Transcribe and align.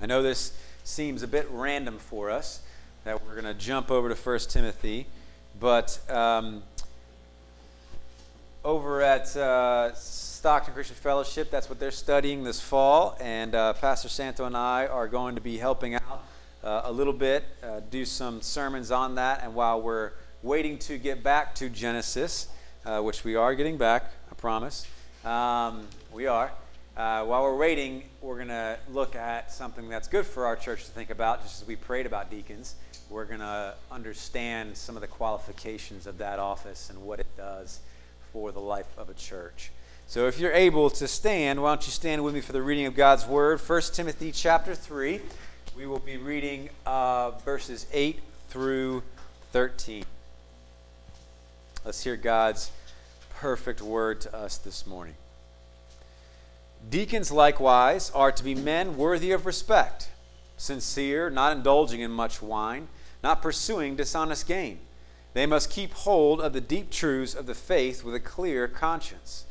I 0.00 0.06
know 0.06 0.22
this 0.22 0.52
seems 0.84 1.24
a 1.24 1.26
bit 1.26 1.48
random 1.50 1.98
for 1.98 2.30
us 2.30 2.60
that 3.02 3.24
we're 3.24 3.32
going 3.32 3.52
to 3.52 3.54
jump 3.54 3.90
over 3.90 4.08
to 4.08 4.14
1 4.14 4.38
Timothy, 4.48 5.08
but 5.58 5.98
um, 6.08 6.62
over 8.64 9.02
at 9.02 9.36
uh, 9.36 9.92
Stockton 9.94 10.72
Christian 10.72 10.94
Fellowship, 10.94 11.50
that's 11.50 11.68
what 11.68 11.80
they're 11.80 11.90
studying 11.90 12.44
this 12.44 12.60
fall, 12.60 13.16
and 13.20 13.56
uh, 13.56 13.72
Pastor 13.72 14.08
Santo 14.08 14.44
and 14.44 14.56
I 14.56 14.86
are 14.86 15.08
going 15.08 15.34
to 15.34 15.40
be 15.40 15.58
helping 15.58 15.96
out 15.96 16.24
uh, 16.62 16.82
a 16.84 16.92
little 16.92 17.12
bit, 17.12 17.44
uh, 17.64 17.80
do 17.90 18.04
some 18.04 18.40
sermons 18.40 18.92
on 18.92 19.16
that, 19.16 19.42
and 19.42 19.52
while 19.52 19.82
we're 19.82 20.12
waiting 20.44 20.78
to 20.78 20.96
get 20.96 21.24
back 21.24 21.56
to 21.56 21.68
Genesis, 21.68 22.46
uh, 22.86 23.00
which 23.00 23.24
we 23.24 23.34
are 23.34 23.52
getting 23.56 23.76
back, 23.76 24.12
I 24.30 24.34
promise, 24.36 24.86
um, 25.24 25.88
we 26.12 26.28
are. 26.28 26.52
Uh, 26.98 27.24
while 27.24 27.44
we're 27.44 27.56
waiting, 27.56 28.02
we're 28.20 28.34
going 28.34 28.48
to 28.48 28.76
look 28.90 29.14
at 29.14 29.52
something 29.52 29.88
that's 29.88 30.08
good 30.08 30.26
for 30.26 30.46
our 30.46 30.56
church 30.56 30.84
to 30.84 30.90
think 30.90 31.10
about, 31.10 31.44
just 31.44 31.62
as 31.62 31.68
we 31.68 31.76
prayed 31.76 32.06
about 32.06 32.28
deacons. 32.28 32.74
We're 33.08 33.24
going 33.24 33.38
to 33.38 33.74
understand 33.92 34.76
some 34.76 34.96
of 34.96 35.00
the 35.00 35.06
qualifications 35.06 36.08
of 36.08 36.18
that 36.18 36.40
office 36.40 36.90
and 36.90 37.00
what 37.04 37.20
it 37.20 37.28
does 37.36 37.78
for 38.32 38.50
the 38.50 38.58
life 38.58 38.88
of 38.98 39.08
a 39.08 39.14
church. 39.14 39.70
So 40.08 40.26
if 40.26 40.40
you're 40.40 40.52
able 40.52 40.90
to 40.90 41.06
stand, 41.06 41.62
why 41.62 41.70
don't 41.70 41.86
you 41.86 41.92
stand 41.92 42.24
with 42.24 42.34
me 42.34 42.40
for 42.40 42.50
the 42.50 42.62
reading 42.62 42.86
of 42.86 42.96
God's 42.96 43.24
word? 43.24 43.60
1 43.60 43.80
Timothy 43.92 44.32
chapter 44.32 44.74
3. 44.74 45.20
We 45.76 45.86
will 45.86 46.00
be 46.00 46.16
reading 46.16 46.68
uh, 46.84 47.30
verses 47.44 47.86
8 47.92 48.18
through 48.48 49.04
13. 49.52 50.04
Let's 51.84 52.02
hear 52.02 52.16
God's 52.16 52.72
perfect 53.36 53.82
word 53.82 54.20
to 54.22 54.34
us 54.34 54.58
this 54.58 54.84
morning. 54.84 55.14
Deacons, 56.88 57.30
likewise, 57.30 58.10
are 58.12 58.32
to 58.32 58.44
be 58.44 58.54
men 58.54 58.96
worthy 58.96 59.30
of 59.32 59.46
respect, 59.46 60.10
sincere, 60.56 61.28
not 61.30 61.56
indulging 61.56 62.00
in 62.00 62.10
much 62.10 62.40
wine, 62.40 62.88
not 63.22 63.42
pursuing 63.42 63.96
dishonest 63.96 64.46
gain. 64.46 64.78
They 65.34 65.46
must 65.46 65.70
keep 65.70 65.92
hold 65.92 66.40
of 66.40 66.52
the 66.52 66.60
deep 66.60 66.90
truths 66.90 67.34
of 67.34 67.46
the 67.46 67.54
faith 67.54 68.02
with 68.02 68.14
a 68.14 68.20
clear 68.20 68.66
conscience. 68.66 69.44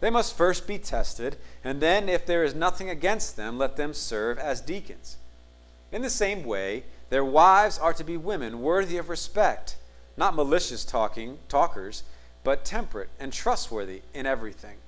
They 0.00 0.10
must 0.10 0.36
first 0.36 0.66
be 0.66 0.78
tested, 0.78 1.36
and 1.62 1.80
then, 1.80 2.08
if 2.08 2.26
there 2.26 2.42
is 2.42 2.54
nothing 2.54 2.90
against 2.90 3.36
them, 3.36 3.58
let 3.58 3.76
them 3.76 3.94
serve 3.94 4.38
as 4.38 4.60
deacons. 4.60 5.16
In 5.92 6.02
the 6.02 6.10
same 6.10 6.42
way, 6.42 6.84
their 7.10 7.24
wives 7.24 7.78
are 7.78 7.92
to 7.92 8.02
be 8.02 8.16
women 8.16 8.62
worthy 8.62 8.96
of 8.96 9.08
respect, 9.08 9.76
not 10.16 10.34
malicious 10.34 10.84
talking 10.84 11.38
talkers, 11.48 12.02
but 12.42 12.64
temperate 12.64 13.10
and 13.20 13.32
trustworthy 13.32 14.02
in 14.12 14.26
everything. 14.26 14.78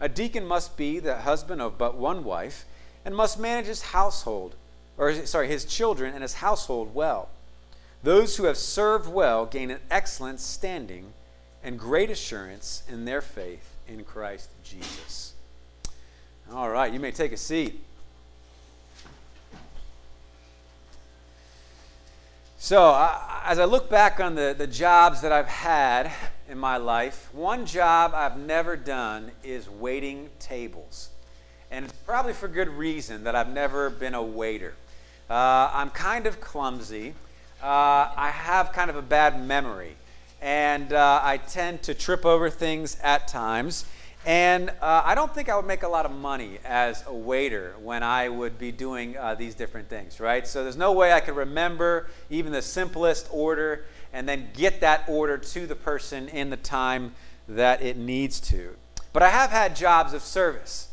A 0.00 0.08
deacon 0.08 0.46
must 0.46 0.76
be 0.76 0.98
the 0.98 1.18
husband 1.18 1.62
of 1.62 1.78
but 1.78 1.96
one 1.96 2.24
wife 2.24 2.64
and 3.04 3.16
must 3.16 3.38
manage 3.38 3.66
his 3.66 3.82
household, 3.82 4.54
or 4.98 5.26
sorry, 5.26 5.48
his 5.48 5.64
children 5.64 6.12
and 6.12 6.22
his 6.22 6.34
household 6.34 6.94
well. 6.94 7.28
Those 8.02 8.36
who 8.36 8.44
have 8.44 8.56
served 8.56 9.08
well 9.08 9.46
gain 9.46 9.70
an 9.70 9.80
excellent 9.90 10.40
standing 10.40 11.12
and 11.62 11.78
great 11.78 12.10
assurance 12.10 12.82
in 12.88 13.04
their 13.04 13.20
faith 13.20 13.74
in 13.88 14.04
Christ 14.04 14.50
Jesus. 14.62 15.32
All 16.52 16.70
right, 16.70 16.92
you 16.92 17.00
may 17.00 17.10
take 17.10 17.32
a 17.32 17.36
seat. 17.36 17.80
So, 22.58 22.82
uh, 22.82 23.35
as 23.46 23.60
I 23.60 23.64
look 23.64 23.88
back 23.88 24.18
on 24.18 24.34
the, 24.34 24.56
the 24.58 24.66
jobs 24.66 25.20
that 25.20 25.30
I've 25.30 25.46
had 25.46 26.10
in 26.48 26.58
my 26.58 26.78
life, 26.78 27.32
one 27.32 27.64
job 27.64 28.10
I've 28.12 28.36
never 28.36 28.74
done 28.74 29.30
is 29.44 29.70
waiting 29.70 30.30
tables. 30.40 31.10
And 31.70 31.84
it's 31.84 31.94
probably 31.94 32.32
for 32.32 32.48
good 32.48 32.68
reason 32.68 33.22
that 33.22 33.36
I've 33.36 33.52
never 33.52 33.88
been 33.88 34.14
a 34.14 34.22
waiter. 34.22 34.74
Uh, 35.30 35.70
I'm 35.72 35.90
kind 35.90 36.26
of 36.26 36.40
clumsy. 36.40 37.14
Uh, 37.62 38.10
I 38.16 38.32
have 38.34 38.72
kind 38.72 38.90
of 38.90 38.96
a 38.96 39.02
bad 39.02 39.40
memory. 39.40 39.94
And 40.42 40.92
uh, 40.92 41.20
I 41.22 41.36
tend 41.36 41.84
to 41.84 41.94
trip 41.94 42.26
over 42.26 42.50
things 42.50 42.98
at 43.00 43.28
times. 43.28 43.84
And 44.26 44.70
uh, 44.82 45.02
I 45.04 45.14
don't 45.14 45.32
think 45.32 45.48
I 45.48 45.54
would 45.54 45.66
make 45.66 45.84
a 45.84 45.88
lot 45.88 46.04
of 46.04 46.10
money 46.10 46.58
as 46.64 47.04
a 47.06 47.14
waiter 47.14 47.76
when 47.80 48.02
I 48.02 48.28
would 48.28 48.58
be 48.58 48.72
doing 48.72 49.16
uh, 49.16 49.36
these 49.36 49.54
different 49.54 49.88
things, 49.88 50.18
right? 50.18 50.44
So 50.44 50.64
there's 50.64 50.76
no 50.76 50.90
way 50.90 51.12
I 51.12 51.20
could 51.20 51.36
remember 51.36 52.08
even 52.28 52.50
the 52.50 52.60
simplest 52.60 53.28
order 53.30 53.84
and 54.12 54.28
then 54.28 54.48
get 54.52 54.80
that 54.80 55.04
order 55.06 55.38
to 55.38 55.66
the 55.68 55.76
person 55.76 56.28
in 56.28 56.50
the 56.50 56.56
time 56.56 57.14
that 57.46 57.82
it 57.82 57.96
needs 57.96 58.40
to. 58.40 58.74
But 59.12 59.22
I 59.22 59.28
have 59.28 59.50
had 59.50 59.76
jobs 59.76 60.12
of 60.12 60.22
service. 60.22 60.88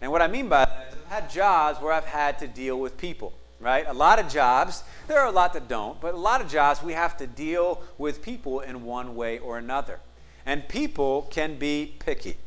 And 0.00 0.10
what 0.10 0.22
I 0.22 0.26
mean 0.26 0.48
by 0.48 0.64
that 0.64 0.88
is 0.88 0.94
I've 0.94 1.12
had 1.12 1.30
jobs 1.30 1.82
where 1.82 1.92
I've 1.92 2.06
had 2.06 2.38
to 2.38 2.46
deal 2.46 2.80
with 2.80 2.96
people, 2.96 3.34
right? 3.60 3.84
A 3.86 3.92
lot 3.92 4.18
of 4.18 4.30
jobs, 4.30 4.82
there 5.08 5.18
are 5.18 5.26
a 5.26 5.30
lot 5.32 5.52
that 5.52 5.68
don't, 5.68 6.00
but 6.00 6.14
a 6.14 6.18
lot 6.18 6.40
of 6.40 6.48
jobs 6.48 6.82
we 6.82 6.94
have 6.94 7.18
to 7.18 7.26
deal 7.26 7.82
with 7.98 8.22
people 8.22 8.60
in 8.60 8.84
one 8.84 9.14
way 9.14 9.38
or 9.38 9.58
another. 9.58 10.00
And 10.46 10.66
people 10.66 11.28
can 11.30 11.58
be 11.58 11.94
picky. 11.98 12.38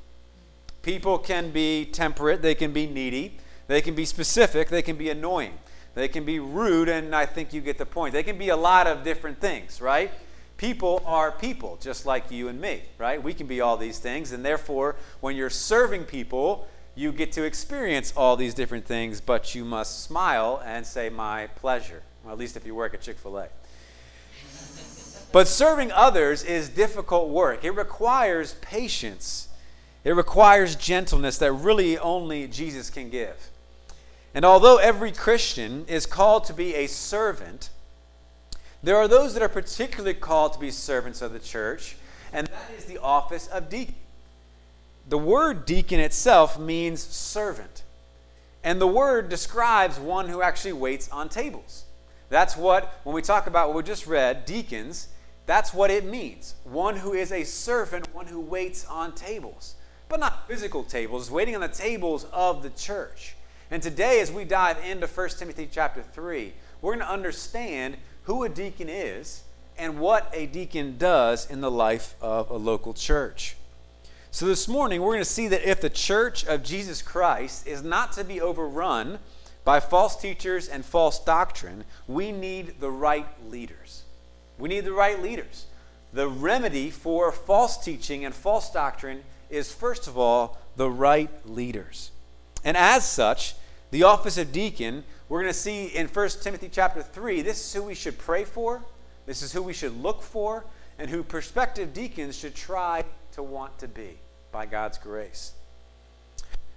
People 0.81 1.19
can 1.19 1.51
be 1.51 1.85
temperate, 1.85 2.41
they 2.41 2.55
can 2.55 2.73
be 2.73 2.87
needy, 2.87 3.37
they 3.67 3.81
can 3.81 3.93
be 3.93 4.05
specific, 4.05 4.69
they 4.69 4.81
can 4.81 4.95
be 4.95 5.09
annoying, 5.09 5.53
they 5.93 6.07
can 6.07 6.25
be 6.25 6.39
rude, 6.39 6.89
and 6.89 7.15
I 7.15 7.25
think 7.25 7.53
you 7.53 7.61
get 7.61 7.77
the 7.77 7.85
point. 7.85 8.13
They 8.13 8.23
can 8.23 8.37
be 8.37 8.49
a 8.49 8.57
lot 8.57 8.87
of 8.87 9.03
different 9.03 9.39
things, 9.39 9.79
right? 9.79 10.11
People 10.57 11.03
are 11.05 11.31
people, 11.31 11.77
just 11.81 12.05
like 12.05 12.31
you 12.31 12.47
and 12.47 12.59
me, 12.59 12.83
right? 12.97 13.21
We 13.21 13.33
can 13.33 13.47
be 13.47 13.61
all 13.61 13.77
these 13.77 13.99
things, 13.99 14.31
and 14.31 14.43
therefore, 14.43 14.95
when 15.19 15.35
you're 15.35 15.49
serving 15.49 16.05
people, 16.05 16.67
you 16.95 17.11
get 17.11 17.31
to 17.33 17.43
experience 17.43 18.13
all 18.17 18.35
these 18.35 18.53
different 18.53 18.85
things, 18.85 19.21
but 19.21 19.55
you 19.55 19.63
must 19.63 20.03
smile 20.03 20.61
and 20.65 20.85
say, 20.85 21.09
My 21.09 21.47
pleasure. 21.47 22.03
Well, 22.23 22.33
at 22.33 22.39
least 22.39 22.57
if 22.57 22.65
you 22.65 22.75
work 22.75 22.93
at 22.93 23.01
Chick 23.01 23.17
fil 23.17 23.37
A. 23.39 23.47
but 25.31 25.47
serving 25.47 25.91
others 25.91 26.43
is 26.43 26.69
difficult 26.69 27.29
work, 27.29 27.63
it 27.63 27.71
requires 27.71 28.55
patience 28.55 29.47
it 30.03 30.12
requires 30.12 30.75
gentleness 30.75 31.38
that 31.38 31.51
really 31.51 31.97
only 31.97 32.47
Jesus 32.47 32.89
can 32.89 33.09
give. 33.09 33.50
And 34.34 34.45
although 34.45 34.78
every 34.78 35.12
Christian 35.12 35.85
is 35.88 36.06
called 36.06 36.45
to 36.45 36.53
be 36.53 36.73
a 36.75 36.88
servant, 36.88 37.69
there 38.81 38.97
are 38.97 39.07
those 39.07 39.34
that 39.34 39.44
are 39.44 39.50
particularly 39.50 40.16
called 40.16 40.53
to 40.53 40.59
be 40.59 40.72
servants 40.72 41.22
of 41.22 41.34
the 41.34 41.40
church, 41.40 41.97
and 42.34 42.47
that 42.47 42.72
is 42.78 42.85
the 42.85 42.97
office 42.97 43.47
of 43.47 43.69
deacon. 43.69 43.95
The 45.07 45.17
word 45.17 45.66
deacon 45.66 46.00
itself 46.00 46.57
means 46.57 47.01
servant. 47.01 47.84
And 48.63 48.79
the 48.79 48.88
word 48.88 49.29
describes 49.29 50.00
one 50.00 50.29
who 50.29 50.41
actually 50.41 50.73
waits 50.73 51.09
on 51.09 51.29
tables. 51.29 51.85
That's 52.29 52.56
what, 52.56 53.00
when 53.03 53.13
we 53.13 53.22
talk 53.22 53.47
about 53.47 53.67
what 53.67 53.78
we 53.78 53.84
just 53.84 54.07
read, 54.07 54.45
deacons, 54.45 55.09
that's 55.45 55.73
what 55.73 55.91
it 55.91 56.06
means. 56.06 56.56
One 56.63 56.95
who 56.95 57.13
is 57.13 57.31
a 57.31 57.44
servant, 57.44 58.13
one 58.16 58.28
who 58.28 58.40
waits 58.40 58.85
on 58.85 59.13
tables 59.13 59.75
but 60.11 60.19
not 60.19 60.45
physical 60.45 60.83
tables, 60.83 61.31
waiting 61.31 61.55
on 61.55 61.61
the 61.61 61.69
tables 61.69 62.25
of 62.33 62.63
the 62.63 62.69
church. 62.72 63.33
And 63.72 63.81
today, 63.81 64.19
as 64.19 64.29
we 64.29 64.44
dive 64.44 64.77
into 64.85 65.07
1 65.07 65.29
Timothy 65.39 65.69
chapter 65.72 66.03
3, 66.03 66.51
we're 66.81 66.95
going 66.95 67.07
to 67.07 67.09
understand 67.09 67.95
who 68.23 68.44
a 68.44 68.49
deacon 68.49 68.89
is 68.89 69.44
and 69.77 69.99
what 69.99 70.29
a 70.33 70.47
deacon 70.47 70.97
does 70.97 71.49
in 71.49 71.61
the 71.61 71.72
life 71.72 72.16
of 72.22 72.51
a 72.51 72.57
local 72.57 72.94
church. 72.94 73.55
So, 74.31 74.45
this 74.45 74.67
morning, 74.67 75.01
we're 75.01 75.13
going 75.13 75.19
to 75.19 75.25
see 75.25 75.47
that 75.47 75.67
if 75.67 75.79
the 75.79 75.89
church 75.89 76.45
of 76.45 76.61
Jesus 76.61 77.01
Christ 77.01 77.66
is 77.66 77.81
not 77.81 78.11
to 78.13 78.25
be 78.25 78.41
overrun 78.41 79.17
by 79.63 79.79
false 79.79 80.17
teachers 80.17 80.67
and 80.67 80.83
false 80.83 81.23
doctrine, 81.23 81.85
we 82.05 82.33
need 82.33 82.81
the 82.81 82.91
right 82.91 83.28
leaders. 83.49 84.03
We 84.57 84.67
need 84.67 84.83
the 84.83 84.91
right 84.91 85.22
leaders. 85.22 85.67
The 86.11 86.28
remedy 86.28 86.89
for 86.89 87.31
false 87.31 87.81
teaching 87.81 88.25
and 88.25 88.35
false 88.35 88.69
doctrine 88.72 89.23
is, 89.51 89.73
first 89.73 90.07
of 90.07 90.17
all, 90.17 90.57
the 90.75 90.89
right 90.89 91.29
leaders. 91.45 92.12
And 92.63 92.78
as 92.78 93.07
such, 93.07 93.56
the 93.91 94.03
office 94.03 94.38
of 94.38 94.51
deacon, 94.51 95.03
we're 95.29 95.41
going 95.41 95.53
to 95.53 95.59
see 95.59 95.87
in 95.87 96.08
1 96.08 96.29
Timothy 96.41 96.70
chapter 96.72 97.02
3, 97.02 97.41
this 97.41 97.59
is 97.59 97.73
who 97.73 97.84
we 97.84 97.93
should 97.93 98.17
pray 98.17 98.46
for, 98.46 98.81
this 99.25 99.41
is 99.41 99.52
who 99.52 99.61
we 99.61 99.73
should 99.73 100.02
look 100.02 100.22
for, 100.22 100.66
and 100.97 101.09
who 101.09 101.23
prospective 101.23 101.93
deacons 101.93 102.37
should 102.37 102.55
try 102.55 103.03
to 103.34 103.43
want 103.43 103.78
to 103.79 103.87
be 103.87 104.17
by 104.52 104.66
God's 104.66 104.97
grace. 104.97 105.53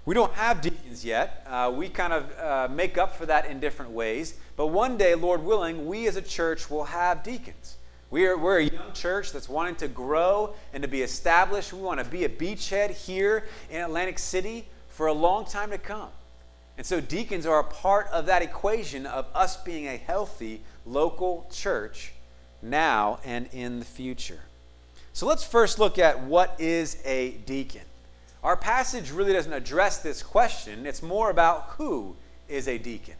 We 0.07 0.15
don't 0.15 0.33
have 0.35 0.61
deacons 0.61 1.05
yet. 1.05 1.47
Uh, 1.49 1.73
we 1.75 1.89
kind 1.89 2.13
of 2.13 2.39
uh, 2.39 2.69
make 2.73 2.99
up 2.99 3.17
for 3.17 3.27
that 3.27 3.47
in 3.47 3.59
different 3.59 3.93
ways. 3.93 4.35
But 4.57 4.67
one 4.67 4.99
day, 4.99 5.15
Lord 5.15 5.43
willing, 5.43 5.87
we 5.87 6.07
as 6.07 6.17
a 6.17 6.23
church 6.23 6.71
will 6.71 6.85
have 6.85 7.23
deacons. 7.23 7.79
We 8.11 8.27
are, 8.27 8.37
we're 8.37 8.59
a 8.59 8.65
young 8.65 8.93
church 8.93 9.33
that's 9.33 9.49
wanting 9.49 9.77
to 9.77 9.89
grow 9.89 10.55
and 10.73 10.83
to 10.83 10.89
be 10.89 11.03
established. 11.03 11.73
We 11.73 11.81
want 11.81 12.01
to 12.01 12.07
be 12.07 12.25
a 12.25 12.29
beachhead 12.29 12.91
here 12.91 13.45
in 13.71 13.81
Atlantic 13.81 14.19
City 14.19 14.67
for 14.89 15.09
a 15.09 15.13
long 15.13 15.45
time 15.45 15.71
to 15.71 15.79
come. 15.79 16.11
And 16.77 16.87
so, 16.87 17.01
deacons 17.01 17.47
are 17.47 17.61
a 17.61 17.65
part 17.65 18.09
of 18.09 18.27
that 18.27 18.43
equation 18.43 19.07
of 19.07 19.27
us 19.35 19.57
being 19.59 19.87
a 19.87 19.97
healthy 19.97 20.63
local 20.85 21.49
church 21.53 22.13
now 22.63 23.21
and 23.25 23.49
in 23.53 23.79
the 23.79 23.85
future. 23.85 24.41
So, 25.13 25.27
let's 25.27 25.45
first 25.45 25.79
look 25.79 25.99
at 25.99 26.21
what 26.21 26.57
is 26.59 27.01
a 27.05 27.33
deacon. 27.47 27.83
Our 28.43 28.57
passage 28.57 29.11
really 29.11 29.33
doesn't 29.33 29.53
address 29.53 29.99
this 29.99 30.23
question, 30.23 30.85
it's 30.87 31.03
more 31.03 31.31
about 31.31 31.75
who 31.79 32.17
is 32.49 32.69
a 32.69 32.77
deacon. 32.77 33.15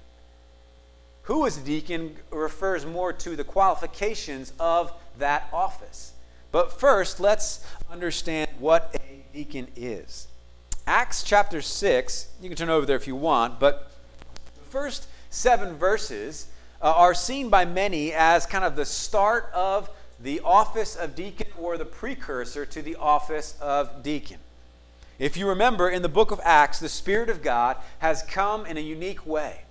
Who 1.25 1.47
is 1.47 1.59
a 1.59 1.61
deacon 1.61 2.17
refers 2.31 2.87
more 2.87 3.13
to 3.13 3.37
the 3.37 3.45
qualifications 3.45 4.53
of 4.61 4.93
that 5.19 5.49
office. 5.53 6.13
But 6.53 6.79
first, 6.79 7.19
let's 7.19 7.65
understand 7.91 8.49
what 8.59 8.95
a 8.95 9.25
deacon 9.37 9.69
is. 9.75 10.29
Acts 10.87 11.23
chapter 11.23 11.63
6, 11.63 12.29
you 12.41 12.49
can 12.49 12.57
turn 12.57 12.69
over 12.69 12.85
there 12.85 12.97
if 12.97 13.07
you 13.07 13.17
want, 13.17 13.59
but 13.59 13.91
the 14.55 14.65
first 14.65 15.09
seven 15.31 15.77
verses 15.77 16.47
uh, 16.83 16.93
are 16.95 17.15
seen 17.15 17.49
by 17.49 17.65
many 17.65 18.13
as 18.13 18.45
kind 18.45 18.65
of 18.65 18.77
the 18.77 18.85
start 18.85 19.51
of 19.55 19.89
the 20.21 20.41
office 20.41 20.95
of 20.95 21.15
deacon 21.15 21.47
or 21.59 21.79
the 21.79 21.85
precursor 21.87 22.67
to 22.67 22.83
the 22.83 22.97
office 22.97 23.57
of 23.61 24.03
deacon. 24.03 24.39
If 25.19 25.37
you 25.39 25.49
remember, 25.49 25.89
in 25.89 26.03
the 26.03 26.09
book 26.09 26.31
of 26.31 26.41
Acts, 26.45 26.81
the 26.81 26.89
Spirit 26.89 27.31
of 27.31 27.43
God 27.43 27.79
has 28.01 28.23
come 28.23 28.67
in 28.67 28.77
a 28.77 28.81
unique 28.81 29.27
way. 29.27 29.63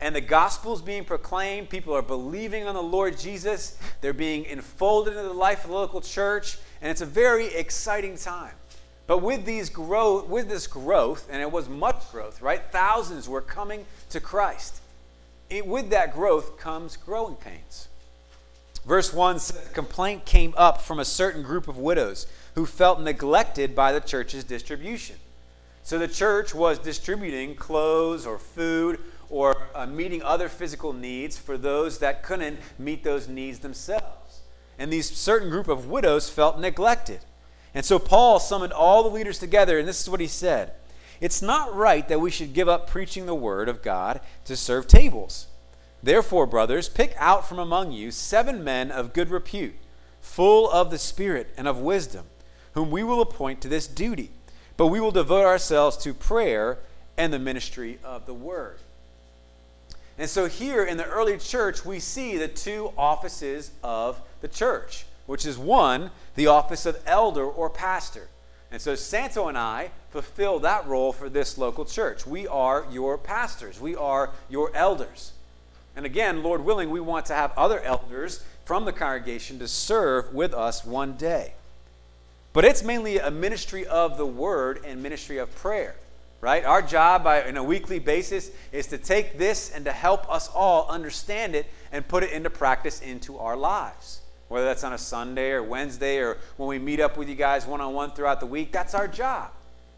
And 0.00 0.16
the 0.16 0.20
gospel 0.20 0.72
is 0.72 0.80
being 0.80 1.04
proclaimed. 1.04 1.68
People 1.68 1.94
are 1.94 2.02
believing 2.02 2.66
on 2.66 2.74
the 2.74 2.82
Lord 2.82 3.18
Jesus. 3.18 3.78
They're 4.00 4.12
being 4.12 4.46
enfolded 4.46 5.14
into 5.14 5.28
the 5.28 5.34
life 5.34 5.64
of 5.64 5.70
the 5.70 5.76
local 5.76 6.00
church. 6.00 6.58
And 6.80 6.90
it's 6.90 7.02
a 7.02 7.06
very 7.06 7.48
exciting 7.48 8.16
time. 8.16 8.54
But 9.06 9.18
with, 9.18 9.44
these 9.44 9.68
growth, 9.68 10.28
with 10.28 10.48
this 10.48 10.66
growth, 10.66 11.28
and 11.30 11.42
it 11.42 11.50
was 11.50 11.68
much 11.68 12.10
growth, 12.12 12.40
right? 12.40 12.62
Thousands 12.70 13.28
were 13.28 13.40
coming 13.40 13.84
to 14.10 14.20
Christ. 14.20 14.80
It, 15.50 15.66
with 15.66 15.90
that 15.90 16.14
growth 16.14 16.58
comes 16.58 16.96
growing 16.96 17.34
pains. 17.34 17.88
Verse 18.86 19.12
1 19.12 19.38
says, 19.40 19.68
complaint 19.74 20.24
came 20.24 20.54
up 20.56 20.80
from 20.80 21.00
a 21.00 21.04
certain 21.04 21.42
group 21.42 21.68
of 21.68 21.76
widows 21.76 22.26
who 22.54 22.64
felt 22.64 23.00
neglected 23.00 23.74
by 23.74 23.92
the 23.92 24.00
church's 24.00 24.44
distribution. 24.44 25.16
So 25.82 25.98
the 25.98 26.08
church 26.08 26.54
was 26.54 26.78
distributing 26.78 27.56
clothes 27.56 28.26
or 28.26 28.38
food 28.38 29.00
or 29.30 29.68
uh, 29.74 29.86
meeting 29.86 30.22
other 30.22 30.48
physical 30.48 30.92
needs 30.92 31.38
for 31.38 31.56
those 31.56 31.98
that 31.98 32.22
couldn't 32.22 32.58
meet 32.78 33.04
those 33.04 33.28
needs 33.28 33.60
themselves. 33.60 34.40
And 34.78 34.92
these 34.92 35.10
certain 35.10 35.48
group 35.48 35.68
of 35.68 35.88
widows 35.88 36.28
felt 36.28 36.58
neglected. 36.58 37.20
And 37.74 37.84
so 37.84 37.98
Paul 37.98 38.40
summoned 38.40 38.72
all 38.72 39.02
the 39.02 39.08
leaders 39.08 39.38
together, 39.38 39.78
and 39.78 39.86
this 39.86 40.00
is 40.02 40.10
what 40.10 40.20
he 40.20 40.26
said 40.26 40.72
It's 41.20 41.40
not 41.40 41.74
right 41.74 42.06
that 42.08 42.20
we 42.20 42.30
should 42.30 42.52
give 42.52 42.68
up 42.68 42.90
preaching 42.90 43.26
the 43.26 43.34
word 43.34 43.68
of 43.68 43.82
God 43.82 44.20
to 44.44 44.56
serve 44.56 44.88
tables. 44.88 45.46
Therefore, 46.02 46.46
brothers, 46.46 46.88
pick 46.88 47.14
out 47.18 47.46
from 47.46 47.58
among 47.58 47.92
you 47.92 48.10
seven 48.10 48.64
men 48.64 48.90
of 48.90 49.12
good 49.12 49.30
repute, 49.30 49.74
full 50.20 50.68
of 50.70 50.90
the 50.90 50.98
Spirit 50.98 51.48
and 51.56 51.68
of 51.68 51.78
wisdom, 51.78 52.24
whom 52.72 52.90
we 52.90 53.02
will 53.02 53.20
appoint 53.20 53.60
to 53.60 53.68
this 53.68 53.86
duty. 53.86 54.30
But 54.76 54.86
we 54.86 54.98
will 54.98 55.10
devote 55.10 55.44
ourselves 55.44 55.98
to 55.98 56.14
prayer 56.14 56.78
and 57.18 57.32
the 57.32 57.38
ministry 57.38 57.98
of 58.02 58.24
the 58.24 58.32
word. 58.32 58.78
And 60.20 60.28
so, 60.28 60.48
here 60.48 60.84
in 60.84 60.98
the 60.98 61.06
early 61.06 61.38
church, 61.38 61.82
we 61.86 61.98
see 61.98 62.36
the 62.36 62.46
two 62.46 62.92
offices 62.98 63.70
of 63.82 64.20
the 64.42 64.48
church, 64.48 65.06
which 65.24 65.46
is 65.46 65.56
one, 65.56 66.10
the 66.34 66.46
office 66.46 66.84
of 66.84 67.00
elder 67.06 67.46
or 67.46 67.70
pastor. 67.70 68.28
And 68.70 68.82
so, 68.82 68.94
Santo 68.96 69.48
and 69.48 69.56
I 69.56 69.92
fulfill 70.10 70.58
that 70.58 70.86
role 70.86 71.14
for 71.14 71.30
this 71.30 71.56
local 71.56 71.86
church. 71.86 72.26
We 72.26 72.46
are 72.46 72.84
your 72.92 73.16
pastors, 73.16 73.80
we 73.80 73.96
are 73.96 74.28
your 74.50 74.70
elders. 74.74 75.32
And 75.96 76.04
again, 76.04 76.42
Lord 76.42 76.66
willing, 76.66 76.90
we 76.90 77.00
want 77.00 77.24
to 77.26 77.34
have 77.34 77.56
other 77.56 77.80
elders 77.80 78.44
from 78.66 78.84
the 78.84 78.92
congregation 78.92 79.58
to 79.60 79.68
serve 79.68 80.34
with 80.34 80.52
us 80.52 80.84
one 80.84 81.14
day. 81.14 81.54
But 82.52 82.66
it's 82.66 82.82
mainly 82.82 83.18
a 83.18 83.30
ministry 83.30 83.86
of 83.86 84.18
the 84.18 84.26
word 84.26 84.84
and 84.84 85.02
ministry 85.02 85.38
of 85.38 85.54
prayer, 85.56 85.94
right? 86.40 86.64
Our 86.64 86.82
job 86.82 87.24
by, 87.24 87.42
on 87.44 87.56
a 87.56 87.64
weekly 87.64 87.98
basis 87.98 88.50
is 88.72 88.86
to 88.88 88.98
take 88.98 89.38
this 89.38 89.70
and 89.70 89.84
to 89.84 89.92
help 89.92 90.30
us 90.32 90.48
all 90.48 90.88
understand 90.88 91.54
it 91.54 91.66
and 91.92 92.06
put 92.06 92.22
it 92.22 92.32
into 92.32 92.50
practice 92.50 93.00
into 93.00 93.38
our 93.38 93.56
lives. 93.56 94.20
Whether 94.48 94.66
that's 94.66 94.82
on 94.82 94.92
a 94.92 94.98
Sunday 94.98 95.50
or 95.50 95.62
Wednesday 95.62 96.18
or 96.18 96.38
when 96.56 96.68
we 96.68 96.78
meet 96.78 96.98
up 96.98 97.16
with 97.16 97.28
you 97.28 97.34
guys 97.34 97.66
one 97.66 97.80
on 97.80 97.94
one 97.94 98.12
throughout 98.12 98.40
the 98.40 98.46
week, 98.46 98.72
that's 98.72 98.94
our 98.94 99.06
job. 99.06 99.50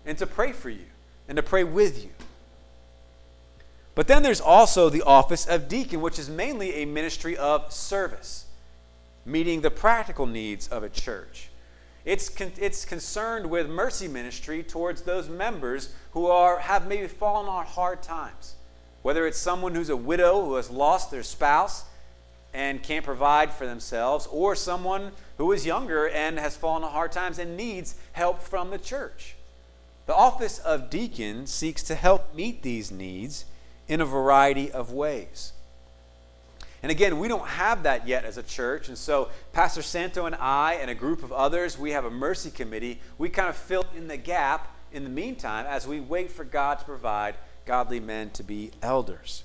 And 0.04 0.18
to 0.18 0.26
pray 0.26 0.52
for 0.52 0.68
you 0.68 0.84
and 1.28 1.36
to 1.36 1.42
pray 1.42 1.64
with 1.64 2.02
you. 2.02 2.10
But 3.94 4.08
then 4.08 4.22
there's 4.22 4.40
also 4.40 4.88
the 4.88 5.02
office 5.02 5.46
of 5.46 5.68
deacon, 5.68 6.00
which 6.00 6.18
is 6.18 6.28
mainly 6.28 6.76
a 6.76 6.86
ministry 6.86 7.36
of 7.36 7.72
service, 7.72 8.46
meeting 9.24 9.60
the 9.60 9.70
practical 9.70 10.26
needs 10.26 10.66
of 10.68 10.82
a 10.82 10.88
church. 10.88 11.48
It's, 12.04 12.28
con- 12.28 12.52
it's 12.58 12.84
concerned 12.84 13.48
with 13.48 13.68
mercy 13.68 14.08
ministry 14.08 14.62
towards 14.62 15.02
those 15.02 15.28
members 15.28 15.94
who 16.12 16.26
are, 16.26 16.58
have 16.58 16.88
maybe 16.88 17.06
fallen 17.06 17.46
on 17.46 17.64
hard 17.64 18.02
times. 18.02 18.56
Whether 19.02 19.26
it's 19.26 19.38
someone 19.38 19.74
who's 19.74 19.88
a 19.88 19.96
widow 19.96 20.44
who 20.44 20.54
has 20.54 20.70
lost 20.70 21.10
their 21.10 21.22
spouse 21.22 21.84
and 22.54 22.82
can't 22.82 23.04
provide 23.04 23.52
for 23.52 23.66
themselves, 23.66 24.28
or 24.30 24.54
someone 24.54 25.12
who 25.38 25.52
is 25.52 25.64
younger 25.64 26.08
and 26.08 26.38
has 26.38 26.56
fallen 26.56 26.84
on 26.84 26.90
hard 26.90 27.10
times 27.10 27.38
and 27.38 27.56
needs 27.56 27.94
help 28.12 28.42
from 28.42 28.70
the 28.70 28.78
church. 28.78 29.36
The 30.06 30.14
office 30.14 30.58
of 30.58 30.90
deacon 30.90 31.46
seeks 31.46 31.82
to 31.84 31.94
help 31.94 32.34
meet 32.34 32.62
these 32.62 32.90
needs 32.90 33.46
in 33.88 34.00
a 34.00 34.04
variety 34.04 34.70
of 34.70 34.92
ways. 34.92 35.52
And 36.82 36.90
again, 36.90 37.18
we 37.18 37.28
don't 37.28 37.46
have 37.46 37.84
that 37.84 38.08
yet 38.08 38.24
as 38.24 38.38
a 38.38 38.42
church. 38.42 38.88
And 38.88 38.98
so, 38.98 39.28
Pastor 39.52 39.82
Santo 39.82 40.26
and 40.26 40.34
I, 40.34 40.74
and 40.74 40.90
a 40.90 40.94
group 40.94 41.22
of 41.22 41.32
others, 41.32 41.78
we 41.78 41.92
have 41.92 42.04
a 42.04 42.10
mercy 42.10 42.50
committee. 42.50 43.00
We 43.18 43.28
kind 43.28 43.48
of 43.48 43.56
fill 43.56 43.86
in 43.96 44.08
the 44.08 44.16
gap 44.16 44.74
in 44.92 45.04
the 45.04 45.10
meantime 45.10 45.64
as 45.66 45.86
we 45.86 46.00
wait 46.00 46.32
for 46.32 46.44
God 46.44 46.80
to 46.80 46.84
provide 46.84 47.36
godly 47.66 48.00
men 48.00 48.30
to 48.30 48.42
be 48.42 48.72
elders. 48.82 49.44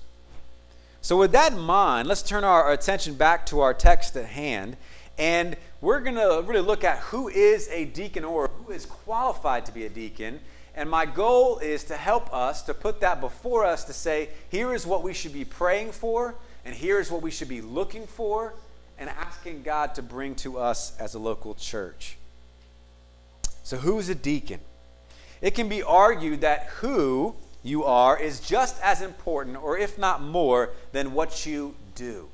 So, 1.02 1.16
with 1.16 1.32
that 1.34 1.54
in 1.54 1.60
mind, 1.60 2.08
let's 2.08 2.24
turn 2.24 2.44
our 2.44 2.72
attention 2.72 3.14
back 3.14 3.46
to 3.48 3.60
our 3.62 3.74
text 3.74 4.18
at 4.18 4.26
hand. 4.26 4.76
And 5.20 5.58
we're 5.80 6.00
going 6.00 6.16
to 6.16 6.44
really 6.46 6.66
look 6.66 6.84
at 6.84 7.00
who 7.00 7.28
is 7.28 7.70
a 7.70 7.86
deacon 7.86 8.24
or 8.24 8.50
who 8.66 8.72
is 8.72 8.86
qualified 8.86 9.66
to 9.68 9.72
be 9.72 9.86
a 9.86 9.90
deacon 9.90 10.40
and 10.78 10.88
my 10.88 11.08
goal 11.08 11.58
is 11.58 11.84
to 11.86 11.98
help 11.98 12.32
us 12.32 12.62
to 12.62 12.74
put 12.74 13.00
that 13.00 13.20
before 13.20 13.66
us 13.66 13.84
to 13.86 13.94
say, 13.94 14.30
here 14.50 14.76
is 14.76 14.86
what 14.86 15.02
we 15.02 15.12
should 15.12 15.34
be 15.34 15.44
praying 15.44 15.92
for, 15.92 16.36
and 16.68 16.76
here 16.76 17.00
is 17.00 17.10
what 17.10 17.22
we 17.22 17.32
should 17.32 17.48
be 17.48 17.62
looking 17.62 18.06
for, 18.06 18.54
and 19.00 19.10
asking 19.10 19.64
God 19.64 19.96
to 19.96 20.02
bring 20.02 20.36
to 20.36 20.58
us 20.58 20.98
as 21.00 21.14
a 21.14 21.20
local 21.20 21.56
church. 21.56 22.18
So, 23.64 23.78
who 23.78 23.98
is 24.00 24.10
a 24.10 24.16
deacon? 24.16 24.60
It 25.42 25.56
can 25.56 25.70
be 25.70 25.82
argued 25.82 26.42
that 26.42 26.66
who 26.82 27.36
you 27.64 27.86
are 27.86 28.20
is 28.20 28.42
just 28.42 28.82
as 28.84 29.02
important, 29.02 29.56
or 29.56 29.78
if 29.78 29.98
not 29.98 30.22
more, 30.22 30.72
than 30.92 31.14
what 31.14 31.46
you 31.46 31.74
do. 31.96 32.28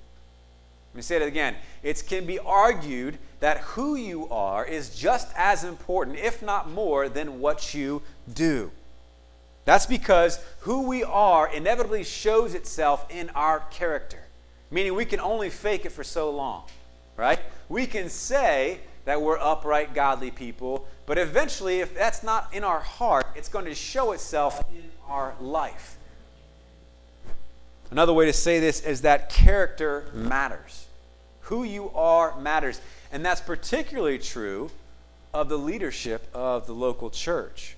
Let 0.94 0.96
me 0.96 1.02
say 1.04 1.18
it 1.18 1.22
again. 1.22 1.56
It 1.84 2.04
can 2.08 2.26
be 2.26 2.40
argued 2.40 3.20
that 3.40 3.60
who 3.60 3.94
you 3.96 4.28
are 4.30 4.66
is 4.66 4.96
just 4.96 5.28
as 5.38 5.64
important, 5.64 6.18
if 6.18 6.42
not 6.42 6.72
more, 6.72 7.08
than 7.08 7.40
what 7.40 7.76
you 7.76 8.02
do. 8.34 8.72
That's 9.66 9.86
because 9.86 10.40
who 10.62 10.88
we 10.88 11.04
are 11.04 11.54
inevitably 11.54 12.04
shows 12.04 12.54
itself 12.54 13.06
in 13.10 13.30
our 13.30 13.62
character, 13.72 14.23
meaning 14.74 14.96
we 14.96 15.06
can 15.06 15.20
only 15.20 15.50
fake 15.50 15.86
it 15.86 15.92
for 15.92 16.04
so 16.04 16.32
long, 16.32 16.64
right? 17.16 17.40
We 17.70 17.86
can 17.86 18.10
say 18.10 18.80
that 19.06 19.22
we're 19.22 19.38
upright, 19.38 19.94
godly 19.94 20.32
people, 20.32 20.88
but 21.06 21.18
eventually, 21.18 21.82
if 21.82 21.94
that's 21.94 22.24
not 22.24 22.54
in 22.54 22.64
our 22.64 22.80
heart, 22.80 23.28
it's 23.36 23.50
going 23.50 23.66
to 23.66 23.76
show 23.76 24.14
itself 24.14 24.64
in 24.74 24.90
our 25.08 25.36
life. 25.40 25.98
Another 27.92 28.14
way 28.14 28.26
to 28.26 28.34
say 28.34 28.60
this 28.60 28.82
is 28.82 29.02
that 29.02 29.30
character 29.30 30.06
matters. 30.14 30.88
Who 31.42 31.64
you 31.64 31.92
are 31.92 32.40
matters. 32.40 32.82
And 33.12 33.24
that's 33.24 33.42
particularly 33.42 34.18
true 34.18 34.72
of 35.34 35.50
the 35.50 35.58
leadership 35.58 36.28
of 36.34 36.66
the 36.66 36.74
local 36.74 37.12
church. 37.12 37.76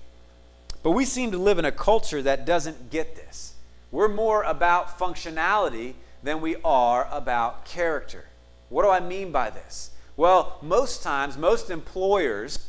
But 0.84 0.92
we 0.92 1.04
seem 1.04 1.32
to 1.32 1.38
live 1.38 1.60
in 1.60 1.66
a 1.66 1.72
culture 1.72 2.22
that 2.22 2.46
doesn't 2.46 2.92
get 2.92 3.16
this. 3.16 3.56
We're 3.92 4.08
more 4.08 4.44
about 4.44 4.98
functionality 4.98 5.96
than 6.26 6.42
we 6.42 6.58
are 6.66 7.08
about 7.10 7.64
character. 7.64 8.26
What 8.68 8.84
do 8.84 8.90
I 8.90 9.00
mean 9.00 9.32
by 9.32 9.50
this? 9.50 9.92
Well, 10.18 10.58
most 10.62 11.02
times, 11.02 11.38
most 11.38 11.70
employers 11.70 12.60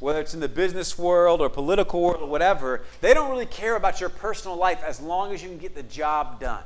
whether 0.00 0.20
it's 0.20 0.34
in 0.34 0.40
the 0.40 0.48
business 0.48 0.98
world 0.98 1.40
or 1.40 1.48
political 1.48 2.00
world 2.00 2.22
or 2.22 2.28
whatever, 2.28 2.82
they 3.00 3.14
don't 3.14 3.30
really 3.30 3.46
care 3.46 3.76
about 3.76 4.00
your 4.00 4.08
personal 4.08 4.56
life 4.56 4.82
as 4.82 5.00
long 5.00 5.32
as 5.32 5.42
you 5.42 5.48
can 5.48 5.58
get 5.58 5.74
the 5.74 5.82
job 5.84 6.40
done. 6.40 6.64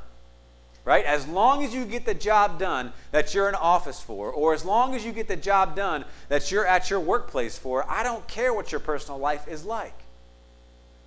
Right? 0.85 1.03
As 1.03 1.27
long 1.27 1.63
as 1.63 1.73
you 1.73 1.83
get 1.83 2.05
the 2.05 2.13
job 2.13 2.59
done 2.59 2.93
that 3.11 3.33
you're 3.33 3.49
in 3.49 3.55
office 3.55 3.99
for, 3.99 4.31
or 4.31 4.53
as 4.53 4.63
long 4.63 4.93
as 4.93 5.03
you 5.03 5.11
get 5.11 5.27
the 5.27 5.35
job 5.35 5.75
done 5.75 6.05
that 6.29 6.51
you're 6.51 6.65
at 6.65 6.89
your 6.89 6.99
workplace 6.99 7.57
for, 7.57 7.89
I 7.89 8.03
don't 8.03 8.25
care 8.27 8.53
what 8.53 8.71
your 8.71 8.79
personal 8.79 9.19
life 9.19 9.47
is 9.47 9.65
like. 9.65 9.97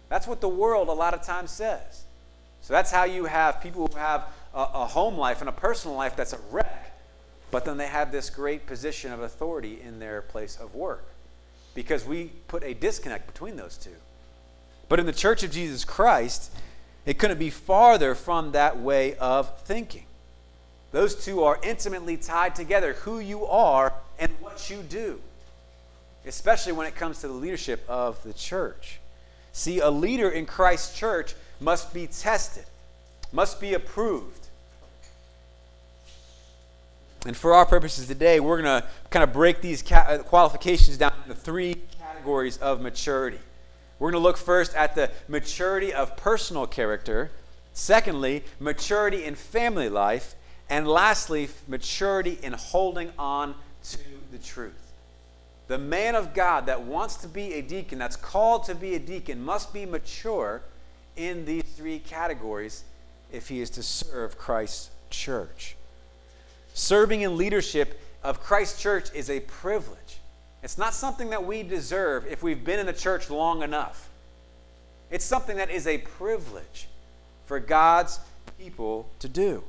That's 0.09 0.27
what 0.27 0.41
the 0.41 0.49
world 0.49 0.89
a 0.89 0.93
lot 0.93 1.15
of 1.15 1.23
times 1.23 1.51
says. 1.53 2.03
So 2.61 2.75
that's 2.75 2.91
how 2.91 3.05
you 3.05 3.27
have 3.27 3.63
people 3.63 3.87
who 3.87 3.99
have 3.99 4.29
a, 4.59 4.63
a 4.75 4.87
home 4.87 5.17
life 5.17 5.41
and 5.41 5.49
a 5.49 5.53
personal 5.53 5.97
life 5.97 6.17
that's 6.17 6.35
a 6.35 6.41
wreck, 6.51 6.99
but 7.51 7.65
then 7.65 7.79
they 7.79 7.87
have 7.87 8.13
this 8.13 8.29
great 8.31 8.67
position 8.67 9.13
of 9.13 9.21
authority 9.21 9.81
in 9.81 9.99
their 9.99 10.21
place 10.21 10.59
of 10.61 10.75
work 10.75 11.05
because 11.75 12.05
we 12.05 12.33
put 12.49 12.63
a 12.65 12.75
disconnect 12.75 13.27
between 13.27 13.57
those 13.57 13.77
two. 13.79 13.97
But 14.89 15.01
in 15.01 15.07
the 15.07 15.13
church 15.13 15.43
of 15.43 15.51
Jesus 15.51 15.85
Christ, 15.85 16.51
It 17.09 17.19
couldn't 17.19 17.39
be 17.39 17.49
farther 17.49 18.15
from 18.15 18.53
that 18.53 18.79
way 18.79 19.17
of 19.17 19.63
thinking. 19.63 20.05
Those 20.93 21.15
two 21.15 21.43
are 21.43 21.59
intimately 21.63 22.19
tied 22.19 22.55
together 22.55 22.93
who 22.93 23.19
you 23.19 23.47
are 23.47 23.95
and 24.19 24.31
what 24.41 24.69
you 24.69 24.83
do, 24.83 25.19
especially 26.27 26.73
when 26.73 26.87
it 26.87 26.95
comes 26.95 27.21
to 27.21 27.29
the 27.29 27.33
leadership 27.33 27.83
of 27.89 28.23
the 28.25 28.35
church. 28.35 29.01
See, 29.53 29.81
a 29.81 29.89
leader 29.89 30.29
in 30.29 30.45
Christ's 30.45 30.99
church 30.99 31.35
must 31.61 31.95
be 31.95 32.09
tested, 32.09 32.67
must 33.33 33.59
be 33.59 33.73
approved. 33.73 34.48
And 37.27 37.37
for 37.37 37.53
our 37.53 37.67
purposes 37.67 38.07
today, 38.07 38.39
we're 38.39 38.63
going 38.63 38.83
to 38.83 38.87
kind 39.11 39.25
of 39.25 39.33
break 39.33 39.61
these 39.61 39.91
uh, 39.91 40.19
qualifications 40.19 40.97
down 40.99 41.13
into 41.25 41.35
three 41.35 41.77
categories 41.99 42.59
of 42.59 42.81
maturity. 42.81 43.39
We're 43.99 44.13
going 44.13 44.23
to 44.23 44.25
look 44.25 44.37
first 44.37 44.75
at 44.77 44.95
the 44.95 45.11
maturity 45.27 45.93
of 45.93 46.17
personal 46.17 46.67
character, 46.67 47.33
secondly, 47.73 48.45
maturity 48.61 49.25
in 49.25 49.35
family 49.35 49.89
life, 49.89 50.37
and 50.71 50.87
lastly, 50.87 51.49
maturity 51.67 52.39
in 52.43 52.53
holding 52.53 53.13
on 53.19 53.57
to 53.83 53.99
the 54.31 54.39
truth. 54.39 54.93
The 55.67 55.79
man 55.79 56.15
of 56.15 56.35
God 56.35 56.67
that 56.67 56.83
wants 56.83 57.17
to 57.17 57.29
be 57.29 57.55
a 57.55 57.63
deacon, 57.63 57.99
that's 57.99 58.17
called 58.17 58.65
to 58.65 58.75
be 58.75 58.95
a 58.95 58.99
deacon, 58.99 59.45
must 59.45 59.75
be 59.75 59.85
mature 59.85 60.63
in 61.17 61.45
these 61.45 61.65
three 61.65 61.99
categories 61.99 62.85
if 63.33 63.49
he 63.49 63.61
is 63.61 63.71
to 63.71 63.83
serve 63.83 64.39
Christ's 64.39 64.91
church. 65.11 65.75
Serving 66.79 67.23
in 67.23 67.37
leadership 67.37 68.01
of 68.23 68.41
Christ 68.41 68.79
church 68.79 69.13
is 69.13 69.29
a 69.31 69.41
privilege. 69.41 70.21
It's 70.63 70.79
not 70.79 70.95
something 70.95 71.31
that 71.31 71.45
we 71.45 71.65
deserve 71.65 72.25
if 72.29 72.41
we've 72.45 72.65
been 72.65 72.79
in 72.79 72.87
the 72.87 72.93
church 72.93 73.31
long 73.31 73.65
enough. 73.65 74.09
It's 75.11 75.25
something 75.25 75.57
that 75.57 75.71
is 75.71 75.89
a 75.89 75.99
privilege 75.99 76.87
for 77.47 77.59
God's 77.59 78.21
people 78.61 79.09
to 79.19 79.29
do. 79.29 79.65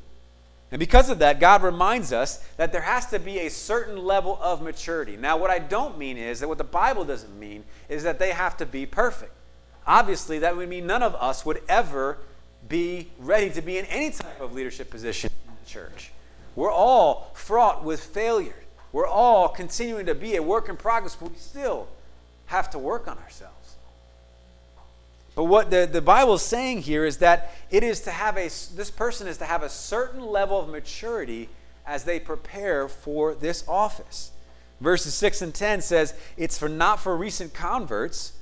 And 0.72 0.78
because 0.78 1.10
of 1.10 1.18
that, 1.18 1.39
God 1.39 1.63
reminds 1.63 2.13
us 2.13 2.46
that 2.58 2.72
there 2.72 2.82
has 2.82 3.08
to 3.08 3.18
be 3.18 3.39
a 3.39 3.50
certain 3.50 3.98
level 3.98 4.38
of 4.39 4.62
maturity. 4.62 5.18
Now, 5.18 5.36
what 5.36 5.50
I 5.50 5.58
don't 5.58 5.98
mean 5.98 6.16
is 6.16 6.42
that 6.42 6.48
what 6.48 6.60
the 6.60 6.63
Bible 6.63 7.06
doesn't 7.06 7.39
mean 7.39 7.63
is 7.89 8.04
that 8.04 8.20
they 8.20 8.34
have 8.34 8.56
to 8.58 8.68
be 8.68 8.86
perfect. 8.86 9.34
Obviously, 9.88 10.38
that 10.39 10.56
would 10.56 10.70
mean 10.70 10.86
none 10.86 11.01
of 11.01 11.16
us 11.16 11.44
would 11.44 11.63
ever 11.68 12.20
be 12.68 13.10
ready 13.18 13.50
to 13.50 13.63
be 13.63 13.80
in 13.80 13.86
any 13.86 14.12
type 14.12 14.39
of 14.39 14.54
leadership 14.54 14.92
position 14.92 15.32
in 15.48 15.54
the 15.63 15.68
church. 15.68 16.12
We're 16.60 16.74
all 16.74 17.32
fraught 17.36 17.86
with 17.86 18.04
failure. 18.04 18.66
We're 18.92 19.08
all 19.08 19.48
continuing 19.48 20.08
to 20.08 20.13
be 20.13 20.36
a 20.36 20.44
work 20.44 20.68
in 20.68 20.75
progress, 20.75 21.16
but 21.16 21.32
we 21.32 21.38
still 21.38 21.88
have 22.48 22.70
to 22.72 22.78
work 22.78 23.08
on 23.08 23.18
ourselves. 23.18 23.75
But 25.36 25.46
what 25.46 25.72
the, 25.72 25.88
the 25.89 26.01
Bible 26.01 26.34
is 26.34 26.42
saying 26.42 26.82
here 26.82 27.06
is 27.06 27.20
that 27.20 27.54
it 27.72 27.82
is 27.82 28.01
to 28.01 28.12
have 28.12 28.36
a, 28.36 28.50
this 28.75 28.92
person 28.92 29.25
is 29.25 29.38
to 29.38 29.46
have 29.46 29.63
a 29.63 29.70
certain 29.70 30.20
level 30.20 30.60
of 30.60 30.68
maturity 30.68 31.48
as 31.88 32.04
they 32.04 32.20
prepare 32.20 32.89
for 32.89 33.36
this 33.36 33.63
office. 33.66 34.32
Verses 34.82 35.13
6 35.13 35.42
and 35.42 35.56
10 35.56 35.80
says, 35.80 36.13
It's 36.36 36.58
for 36.58 36.68
not 36.68 37.00
for 37.00 37.16
recent 37.16 37.54
converts, 37.54 38.34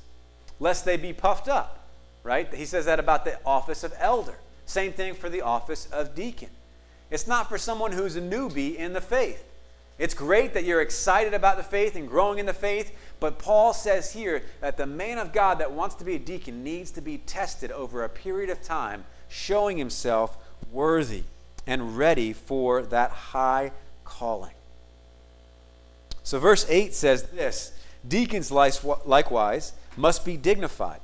lest 0.60 0.86
they 0.86 0.98
be 0.98 1.14
puffed 1.14 1.48
up. 1.48 1.88
Right? 2.24 2.52
He 2.52 2.66
says 2.66 2.86
that 2.86 3.00
about 3.00 3.26
the 3.26 3.38
office 3.46 3.84
of 3.84 3.94
elder. 4.00 4.40
Same 4.66 4.92
thing 4.92 5.14
for 5.14 5.30
the 5.30 5.42
office 5.42 5.88
of 5.92 6.16
deacon. 6.16 6.50
It's 7.10 7.28
not 7.28 7.50
for 7.50 7.58
someone 7.58 7.92
who's 7.92 8.16
a 8.16 8.22
newbie 8.22 8.76
in 8.76 8.94
the 8.94 9.02
faith. 9.02 9.44
It's 9.98 10.14
great 10.14 10.54
that 10.54 10.64
you're 10.64 10.82
excited 10.82 11.34
about 11.34 11.58
the 11.58 11.64
faith 11.64 11.96
and 11.96 12.08
growing 12.08 12.38
in 12.38 12.46
the 12.46 12.54
faith, 12.54 12.96
but 13.20 13.40
Paul 13.40 13.74
says 13.74 14.14
here 14.14 14.44
that 14.62 14.78
the 14.78 14.86
man 14.86 15.18
of 15.18 15.34
God 15.34 15.58
that 15.60 15.72
wants 15.72 15.96
to 15.96 16.04
be 16.04 16.16
a 16.16 16.20
deacon 16.20 16.64
needs 16.64 16.92
to 16.92 17.02
be 17.02 17.18
tested 17.18 17.72
over 17.72 18.04
a 18.04 18.10
period 18.10 18.52
of 18.52 18.62
time, 18.62 19.06
showing 19.28 19.78
himself 19.78 20.38
worthy 20.72 21.24
and 21.66 21.98
ready 21.98 22.32
for 22.32 22.84
that 22.84 23.10
high 23.10 23.72
calling. 24.06 24.54
So, 26.24 26.40
verse 26.40 26.66
8 26.70 26.94
says 26.94 27.24
this 27.24 27.72
Deacons 28.08 28.52
likewise 28.52 29.74
must 29.96 30.24
be 30.24 30.38
dignified, 30.38 31.00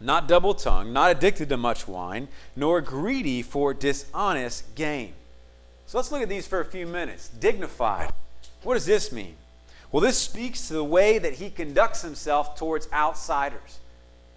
not 0.00 0.28
double 0.28 0.54
tongued, 0.54 0.92
not 0.92 1.10
addicted 1.10 1.48
to 1.48 1.56
much 1.56 1.88
wine, 1.88 2.28
nor 2.54 2.80
greedy 2.80 3.42
for 3.42 3.74
dishonest 3.74 4.74
gain. 4.74 5.12
So, 5.86 5.98
let's 5.98 6.12
look 6.12 6.22
at 6.22 6.28
these 6.28 6.46
for 6.46 6.60
a 6.60 6.64
few 6.64 6.86
minutes. 6.86 7.28
Dignified. 7.28 8.12
What 8.62 8.74
does 8.74 8.86
this 8.86 9.10
mean? 9.10 9.34
Well, 9.90 10.02
this 10.02 10.18
speaks 10.18 10.68
to 10.68 10.74
the 10.74 10.84
way 10.84 11.18
that 11.18 11.34
he 11.34 11.50
conducts 11.50 12.02
himself 12.02 12.56
towards 12.56 12.88
outsiders. 12.92 13.78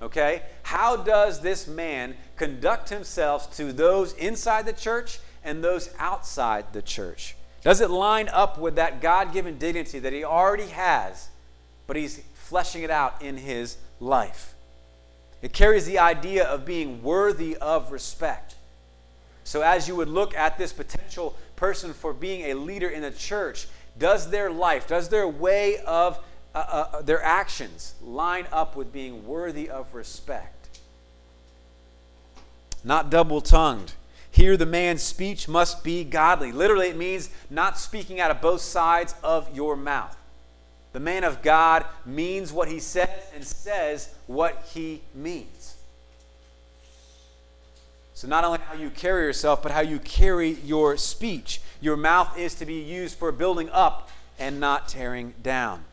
Okay? 0.01 0.43
How 0.63 0.95
does 0.95 1.41
this 1.41 1.67
man 1.67 2.15
conduct 2.35 2.89
himself 2.89 3.55
to 3.57 3.73
those 3.73 4.13
inside 4.13 4.65
the 4.65 4.73
church 4.73 5.19
and 5.43 5.63
those 5.63 5.89
outside 5.99 6.73
the 6.73 6.81
church? 6.81 7.35
Does 7.63 7.81
it 7.81 7.91
line 7.91 8.27
up 8.29 8.57
with 8.57 8.75
that 8.75 9.01
God 9.01 9.33
given 9.33 9.57
dignity 9.57 9.99
that 9.99 10.13
he 10.13 10.23
already 10.23 10.67
has, 10.67 11.29
but 11.85 11.95
he's 11.95 12.23
fleshing 12.33 12.83
it 12.83 12.89
out 12.89 13.21
in 13.21 13.37
his 13.37 13.77
life? 13.99 14.55
It 15.41 15.53
carries 15.53 15.85
the 15.85 15.99
idea 15.99 16.45
of 16.45 16.65
being 16.65 17.01
worthy 17.01 17.57
of 17.57 17.91
respect. 17.91 18.55
So, 19.43 19.61
as 19.61 19.87
you 19.87 19.95
would 19.95 20.09
look 20.09 20.35
at 20.35 20.57
this 20.57 20.71
potential 20.71 21.35
person 21.55 21.93
for 21.93 22.13
being 22.13 22.51
a 22.51 22.53
leader 22.53 22.89
in 22.89 23.01
the 23.01 23.11
church, 23.11 23.67
does 23.97 24.29
their 24.29 24.51
life, 24.51 24.87
does 24.87 25.09
their 25.09 25.27
way 25.27 25.79
of 25.79 26.19
uh, 26.53 26.57
uh, 26.57 26.87
uh, 26.97 27.01
their 27.01 27.23
actions 27.23 27.95
line 28.01 28.45
up 28.51 28.75
with 28.75 28.93
being 28.93 29.25
worthy 29.25 29.69
of 29.69 29.93
respect? 29.95 30.79
Not 32.83 33.09
double 33.09 33.41
tongued. 33.41 33.93
Here, 34.29 34.55
the 34.55 34.65
man's 34.65 35.01
speech 35.01 35.47
must 35.47 35.83
be 35.83 36.03
godly. 36.03 36.51
Literally, 36.51 36.87
it 36.87 36.97
means 36.97 37.29
not 37.49 37.77
speaking 37.77 38.19
out 38.19 38.31
of 38.31 38.41
both 38.41 38.61
sides 38.61 39.13
of 39.23 39.53
your 39.55 39.75
mouth. 39.75 40.15
The 40.93 40.99
man 40.99 41.23
of 41.23 41.41
God 41.41 41.85
means 42.05 42.51
what 42.51 42.67
he 42.67 42.79
says 42.79 43.09
and 43.33 43.45
says 43.45 44.13
what 44.27 44.69
he 44.73 45.01
means. 45.15 45.77
So, 48.13 48.27
not 48.27 48.43
only 48.43 48.59
how 48.59 48.75
you 48.75 48.89
carry 48.89 49.23
yourself, 49.23 49.63
but 49.63 49.71
how 49.71 49.79
you 49.79 49.97
carry 49.97 50.51
your 50.63 50.95
speech. 50.97 51.61
Your 51.79 51.97
mouth 51.97 52.37
is 52.37 52.53
to 52.55 52.65
be 52.65 52.75
used 52.75 53.17
for 53.17 53.31
building 53.31 53.69
up 53.71 54.09
and 54.37 54.59
not 54.59 54.87
tearing 54.87 55.33
down. 55.41 55.85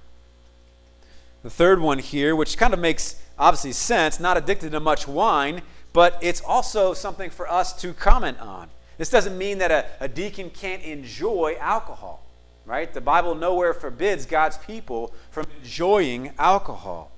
The 1.43 1.51
third 1.51 1.81
one 1.81 2.01
here, 2.01 2.35
which 2.37 2.59
kind 2.59 2.75
of 2.75 2.81
makes 2.81 3.17
obviously 3.39 3.73
sense, 3.73 4.19
not 4.19 4.37
addicted 4.37 4.73
to 4.73 4.81
much 4.81 5.07
wine, 5.07 5.63
but 5.93 6.19
it's 6.21 6.41
also 6.41 6.93
something 6.93 7.31
for 7.31 7.51
us 7.51 7.73
to 7.81 7.93
comment 7.93 8.39
on. 8.41 8.69
This 8.99 9.11
doesn't 9.11 9.39
mean 9.39 9.59
that 9.59 9.71
a, 9.71 9.87
a 10.01 10.09
deacon 10.09 10.51
can't 10.51 10.83
enjoy 10.83 11.57
alcohol, 11.61 12.23
right? 12.69 12.93
The 12.93 13.01
Bible 13.01 13.35
nowhere 13.35 13.73
forbids 13.73 14.27
God's 14.27 14.59
people 14.59 15.15
from 15.31 15.47
enjoying 15.59 16.33
alcohol. 16.39 17.11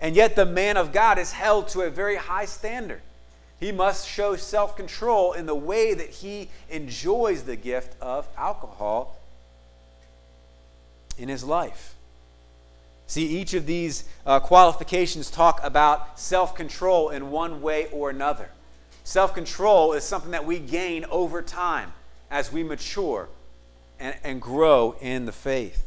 And 0.00 0.14
yet, 0.14 0.36
the 0.36 0.46
man 0.46 0.76
of 0.76 0.92
God 0.92 1.18
is 1.18 1.32
held 1.32 1.68
to 1.68 1.80
a 1.80 1.90
very 1.90 2.16
high 2.16 2.44
standard. 2.44 3.00
He 3.58 3.72
must 3.72 4.06
show 4.06 4.36
self 4.36 4.76
control 4.76 5.32
in 5.32 5.46
the 5.46 5.54
way 5.54 5.94
that 5.94 6.10
he 6.10 6.50
enjoys 6.68 7.42
the 7.42 7.56
gift 7.56 8.00
of 8.00 8.28
alcohol 8.36 9.18
in 11.16 11.28
his 11.28 11.42
life. 11.42 11.94
See, 13.08 13.26
each 13.26 13.54
of 13.54 13.64
these 13.64 14.04
uh, 14.26 14.38
qualifications 14.40 15.30
talk 15.30 15.58
about 15.64 16.20
self 16.20 16.54
control 16.54 17.08
in 17.08 17.30
one 17.30 17.62
way 17.62 17.86
or 17.90 18.10
another. 18.10 18.50
Self 19.04 19.34
control 19.34 19.94
is 19.94 20.04
something 20.04 20.32
that 20.32 20.44
we 20.44 20.58
gain 20.58 21.06
over 21.10 21.40
time 21.40 21.94
as 22.30 22.52
we 22.52 22.62
mature 22.62 23.28
and, 23.98 24.16
and 24.24 24.40
grow 24.40 24.96
in 25.00 25.26
the 25.26 25.32
faith. 25.32 25.84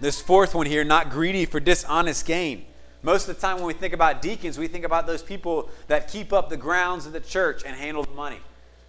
This 0.00 0.20
fourth 0.20 0.54
one 0.54 0.66
here, 0.66 0.84
not 0.84 1.10
greedy 1.10 1.46
for 1.46 1.58
dishonest 1.58 2.26
gain. 2.26 2.66
Most 3.02 3.28
of 3.28 3.36
the 3.36 3.40
time, 3.40 3.56
when 3.56 3.66
we 3.66 3.72
think 3.72 3.94
about 3.94 4.20
deacons, 4.20 4.58
we 4.58 4.68
think 4.68 4.84
about 4.84 5.06
those 5.06 5.22
people 5.22 5.70
that 5.86 6.10
keep 6.10 6.32
up 6.32 6.50
the 6.50 6.56
grounds 6.56 7.06
of 7.06 7.12
the 7.12 7.20
church 7.20 7.62
and 7.64 7.76
handle 7.76 8.02
the 8.02 8.10
money. 8.10 8.40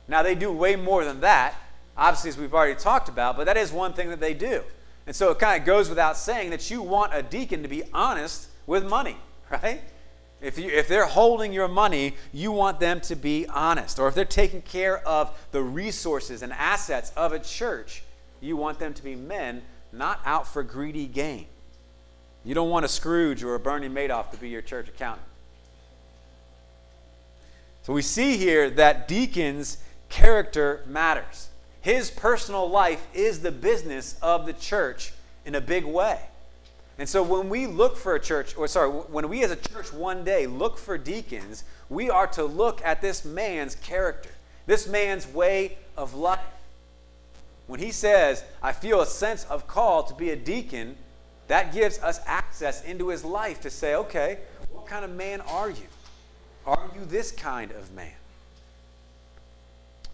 Now, 0.08 0.24
they 0.24 0.36
do 0.36 0.52
way 0.52 0.76
more 0.76 1.06
than 1.06 1.22
that, 1.22 1.56
obviously, 1.96 2.30
as 2.30 2.38
we've 2.38 2.54
already 2.54 2.76
talked 2.76 3.10
about, 3.10 3.38
but 3.38 3.46
that 3.46 3.58
is 3.58 3.72
one 3.72 3.94
thing 3.94 4.10
that 4.10 4.20
they 4.20 4.34
do. 4.34 4.64
And 5.06 5.16
so 5.16 5.32
it 5.32 5.40
kind 5.40 5.60
of 5.60 5.66
goes 5.66 5.88
without 5.88 6.18
saying 6.18 6.50
that 6.50 6.70
you 6.70 6.82
want 6.82 7.14
a 7.14 7.24
deacon 7.24 7.64
to 7.64 7.70
be 7.70 7.84
honest 7.94 8.48
with 8.66 8.86
money, 8.86 9.18
right? 9.52 9.82
If, 10.39 10.60
you, 10.60 10.70
if 10.70 10.88
they're 10.88 11.08
holding 11.08 11.51
your 11.51 11.67
money, 11.67 12.15
you 12.32 12.51
want 12.51 12.79
them 12.79 13.01
to 13.01 13.15
be 13.15 13.48
honest. 13.48 13.98
Or 13.98 14.08
if 14.08 14.13
they're 14.13 14.25
taking 14.25 14.62
care 14.62 15.00
of 15.08 15.36
the 15.51 15.63
resources 15.63 16.44
and 16.44 16.53
assets 16.53 17.12
of 17.15 17.34
a 17.34 17.39
church, 17.39 18.03
you 18.39 18.56
want 18.56 18.77
them 18.77 18.94
to 18.94 19.03
be 19.03 19.15
men 19.15 19.63
not 19.91 20.22
out 20.25 20.48
for 20.48 20.62
greedy 20.62 21.08
gain. 21.08 21.48
You 22.44 22.53
don't 22.53 22.70
want 22.70 22.86
a 22.86 22.88
Scrooge 22.88 23.44
or 23.44 23.56
a 23.56 23.60
Bernie 23.60 23.89
Madoff 23.89 24.32
to 24.32 24.38
be 24.38 24.50
your 24.50 24.62
church 24.62 24.88
accountant. 24.88 25.27
So 27.82 27.94
we 27.94 28.01
see 28.01 28.38
here 28.38 28.70
that 28.72 29.08
deacons' 29.08 29.77
character 30.10 30.84
matters. 30.88 31.50
His 31.82 32.12
personal 32.12 32.70
life 32.70 33.06
is 33.13 33.39
the 33.39 33.51
business 33.51 34.17
of 34.22 34.46
the 34.46 34.53
church 34.53 35.13
in 35.46 35.56
a 35.56 35.62
big 35.62 35.86
way. 35.86 36.20
And 37.00 37.08
so 37.08 37.22
when 37.22 37.50
we 37.50 37.68
look 37.68 37.96
for 37.96 38.16
a 38.16 38.20
church, 38.20 38.58
or 38.58 38.68
sorry, 38.68 38.89
when 38.89 39.30
we 39.30 39.44
as 39.44 39.51
a 39.51 39.56
church 39.56 39.94
one 39.94 40.24
day 40.24 40.48
look 40.48 40.77
for 40.77 40.98
deacons, 40.98 41.63
we 41.89 42.10
are 42.10 42.27
to 42.27 42.44
look 42.44 42.84
at 42.84 43.01
this 43.01 43.24
man's 43.24 43.75
character, 43.75 44.32
this 44.66 44.88
man's 44.88 45.27
way 45.27 45.77
of 45.96 46.16
life. 46.16 46.39
When 47.68 47.80
he 47.80 47.92
says, 47.92 48.44
I 48.63 48.72
feel 48.72 49.01
a 49.01 49.06
sense 49.06 49.44
of 49.46 49.68
call 49.68 50.04
to 50.04 50.16
be 50.16 50.32
a 50.32 50.36
deacon, 50.36 50.96
that 51.48 51.72
gives 51.74 52.00
us 52.00 52.20
access 52.25 52.84
into 52.84 53.10
his 53.10 53.24
life 53.24 53.62
to 53.62 53.70
say, 53.70 53.96
okay, 53.96 54.39
what 54.72 54.88
kind 54.88 55.06
of 55.06 55.12
man 55.12 55.42
are 55.42 55.70
you? 55.70 55.88
Are 56.66 56.89
you 56.96 57.06
this 57.06 57.32
kind 57.32 57.72
of 57.72 57.94
man? 57.94 58.12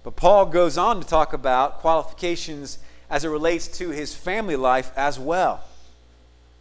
But 0.03 0.15
Paul 0.15 0.47
goes 0.47 0.77
on 0.77 0.99
to 0.99 1.07
talk 1.07 1.33
about 1.33 1.79
qualifications 1.79 2.77
as 3.09 3.23
it 3.23 3.29
relates 3.29 3.67
to 3.79 3.89
his 3.89 4.13
family 4.13 4.55
life 4.55 4.91
as 4.95 5.17
well. 5.17 5.63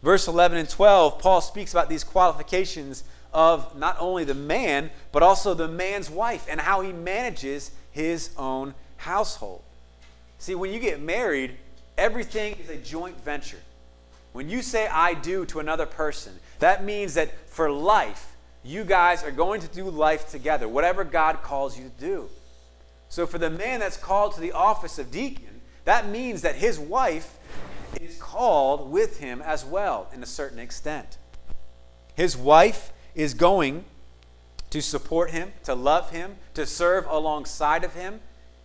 Verse 0.02 0.26
11 0.26 0.58
and 0.58 0.68
12, 0.68 1.18
Paul 1.18 1.40
speaks 1.40 1.72
about 1.72 1.88
these 1.88 2.02
qualifications 2.02 3.04
of 3.32 3.76
not 3.78 3.96
only 4.00 4.24
the 4.24 4.34
man, 4.34 4.90
but 5.12 5.22
also 5.22 5.54
the 5.54 5.68
man's 5.68 6.10
wife 6.10 6.46
and 6.50 6.60
how 6.60 6.80
he 6.80 6.92
manages 6.92 7.70
his 7.92 8.30
own 8.36 8.74
household. 8.96 9.62
See, 10.38 10.54
when 10.54 10.72
you 10.72 10.80
get 10.80 11.00
married, 11.00 11.52
everything 11.96 12.56
is 12.62 12.68
a 12.68 12.76
joint 12.76 13.22
venture. 13.24 13.60
When 14.32 14.48
you 14.48 14.62
say 14.62 14.88
I 14.88 15.14
do 15.14 15.44
to 15.46 15.60
another 15.60 15.86
person, 15.86 16.32
that 16.58 16.84
means 16.84 17.14
that 17.14 17.48
for 17.48 17.70
life, 17.70 18.34
you 18.64 18.84
guys 18.84 19.22
are 19.22 19.30
going 19.30 19.60
to 19.60 19.68
do 19.68 19.84
life 19.84 20.30
together, 20.30 20.68
whatever 20.68 21.04
God 21.04 21.42
calls 21.42 21.78
you 21.78 21.84
to 21.84 22.04
do. 22.04 22.28
So 23.08 23.26
for 23.26 23.38
the 23.38 23.50
man 23.50 23.80
that's 23.80 23.96
called 23.96 24.34
to 24.34 24.40
the 24.40 24.52
office 24.52 24.98
of 24.98 25.10
deacon, 25.10 25.60
that 25.84 26.08
means 26.08 26.42
that 26.42 26.54
his 26.54 26.78
wife 26.78 27.36
is 28.00 28.16
called 28.18 28.90
with 28.90 29.18
him 29.18 29.42
as 29.42 29.64
well, 29.64 30.08
in 30.12 30.22
a 30.22 30.26
certain 30.26 30.58
extent. 30.58 31.18
His 32.14 32.36
wife 32.36 32.92
is 33.14 33.34
going 33.34 33.84
to 34.70 34.80
support 34.80 35.30
him, 35.30 35.52
to 35.64 35.74
love 35.74 36.10
him, 36.10 36.36
to 36.54 36.66
serve 36.66 37.06
alongside 37.06 37.84
of 37.84 37.94
him. 37.94 38.20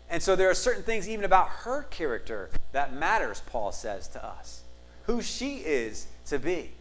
And 0.10 0.24
so 0.24 0.36
there 0.36 0.50
are 0.50 0.54
certain 0.56 0.84
things 0.84 1.10
even 1.10 1.26
about 1.26 1.50
her 1.50 1.84
character 1.84 2.50
that 2.72 2.94
matters, 2.94 3.42
Paul 3.46 3.72
says 3.72 4.08
to 4.10 4.26
us. 4.26 4.62
Who 5.04 5.22
she 5.22 5.58
is 5.58 6.08
to 6.28 6.40
be. 6.40 6.72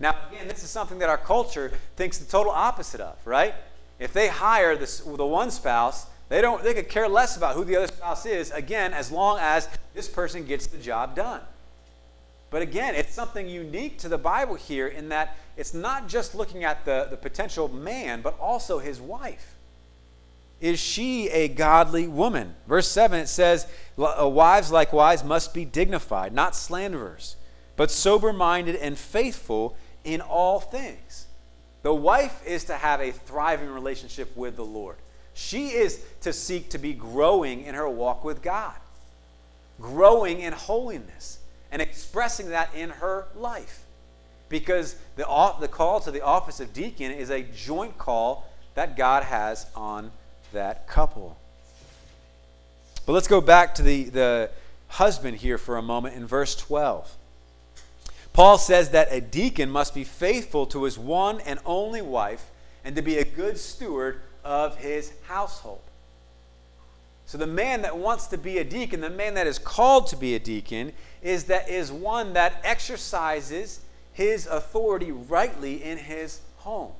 Now, 0.00 0.14
again, 0.30 0.46
this 0.46 0.62
is 0.62 0.70
something 0.70 0.98
that 0.98 1.08
our 1.08 1.18
culture 1.18 1.72
thinks 1.96 2.18
the 2.18 2.30
total 2.30 2.52
opposite 2.52 3.00
of, 3.00 3.16
right? 3.26 3.54
If 3.98 4.12
they 4.12 4.28
hire 4.28 4.76
this, 4.76 5.00
the 5.00 5.26
one 5.26 5.50
spouse, 5.50 6.06
they 6.28 6.40
don't 6.40 6.62
they 6.62 6.74
could 6.74 6.88
care 6.88 7.08
less 7.08 7.36
about 7.36 7.56
who 7.56 7.64
the 7.64 7.76
other 7.76 7.88
spouse 7.88 8.26
is, 8.26 8.50
again, 8.50 8.92
as 8.92 9.10
long 9.10 9.38
as 9.40 9.68
this 9.94 10.08
person 10.08 10.44
gets 10.44 10.66
the 10.66 10.78
job 10.78 11.16
done. 11.16 11.40
But 12.50 12.62
again, 12.62 12.94
it's 12.94 13.12
something 13.12 13.48
unique 13.48 13.98
to 13.98 14.08
the 14.08 14.18
Bible 14.18 14.54
here 14.54 14.88
in 14.88 15.10
that 15.10 15.36
it's 15.56 15.74
not 15.74 16.08
just 16.08 16.34
looking 16.34 16.64
at 16.64 16.84
the, 16.84 17.06
the 17.10 17.16
potential 17.16 17.68
man, 17.68 18.22
but 18.22 18.38
also 18.40 18.78
his 18.78 19.00
wife. 19.00 19.56
Is 20.60 20.80
she 20.80 21.28
a 21.28 21.48
godly 21.48 22.08
woman? 22.08 22.54
Verse 22.66 22.88
7 22.88 23.20
it 23.20 23.28
says, 23.28 23.66
uh, 23.98 24.28
Wives 24.28 24.72
likewise 24.72 25.22
must 25.22 25.54
be 25.54 25.64
dignified, 25.64 26.32
not 26.32 26.56
slanderers, 26.56 27.36
but 27.76 27.90
sober 27.90 28.32
minded 28.32 28.76
and 28.76 28.98
faithful 28.98 29.76
in 30.02 30.20
all 30.20 30.58
things. 30.58 31.26
The 31.82 31.94
wife 31.94 32.42
is 32.44 32.64
to 32.64 32.74
have 32.74 33.00
a 33.00 33.12
thriving 33.12 33.68
relationship 33.68 34.36
with 34.36 34.56
the 34.56 34.64
Lord. 34.64 34.96
She 35.32 35.68
is 35.68 36.02
to 36.22 36.32
seek 36.32 36.70
to 36.70 36.78
be 36.78 36.92
growing 36.92 37.62
in 37.64 37.76
her 37.76 37.88
walk 37.88 38.24
with 38.24 38.42
God, 38.42 38.74
growing 39.80 40.40
in 40.40 40.52
holiness, 40.52 41.38
and 41.70 41.82
expressing 41.82 42.50
that 42.50 42.74
in 42.74 42.90
her 42.90 43.26
life. 43.36 43.84
Because 44.48 44.96
the, 45.16 45.24
the 45.60 45.68
call 45.68 46.00
to 46.00 46.10
the 46.10 46.22
office 46.22 46.60
of 46.60 46.72
deacon 46.72 47.12
is 47.12 47.30
a 47.30 47.42
joint 47.42 47.98
call 47.98 48.50
that 48.74 48.96
God 48.96 49.24
has 49.24 49.66
on 49.74 50.10
that 50.52 50.86
couple. 50.86 51.36
But 53.04 53.12
let's 53.12 53.28
go 53.28 53.40
back 53.40 53.74
to 53.76 53.82
the, 53.82 54.04
the 54.04 54.50
husband 54.88 55.38
here 55.38 55.58
for 55.58 55.76
a 55.76 55.82
moment 55.82 56.14
in 56.14 56.26
verse 56.26 56.54
12. 56.54 57.14
Paul 58.32 58.56
says 58.56 58.90
that 58.90 59.08
a 59.10 59.20
deacon 59.20 59.70
must 59.70 59.94
be 59.94 60.04
faithful 60.04 60.66
to 60.66 60.84
his 60.84 60.98
one 60.98 61.40
and 61.40 61.58
only 61.66 62.00
wife 62.02 62.50
and 62.84 62.94
to 62.96 63.02
be 63.02 63.18
a 63.18 63.24
good 63.24 63.58
steward 63.58 64.20
of 64.44 64.76
his 64.76 65.12
household. 65.26 65.80
So 67.28 67.36
the 67.36 67.46
man 67.46 67.82
that 67.82 67.98
wants 67.98 68.26
to 68.28 68.38
be 68.38 68.56
a 68.56 68.64
deacon, 68.64 69.02
the 69.02 69.10
man 69.10 69.34
that 69.34 69.46
is 69.46 69.58
called 69.58 70.06
to 70.06 70.16
be 70.16 70.34
a 70.34 70.38
deacon, 70.38 70.94
is 71.20 71.44
that 71.44 71.68
is 71.68 71.92
one 71.92 72.32
that 72.32 72.58
exercises 72.64 73.80
his 74.14 74.46
authority 74.46 75.12
rightly 75.12 75.84
in 75.84 75.98
his 75.98 76.40
home. 76.56 76.92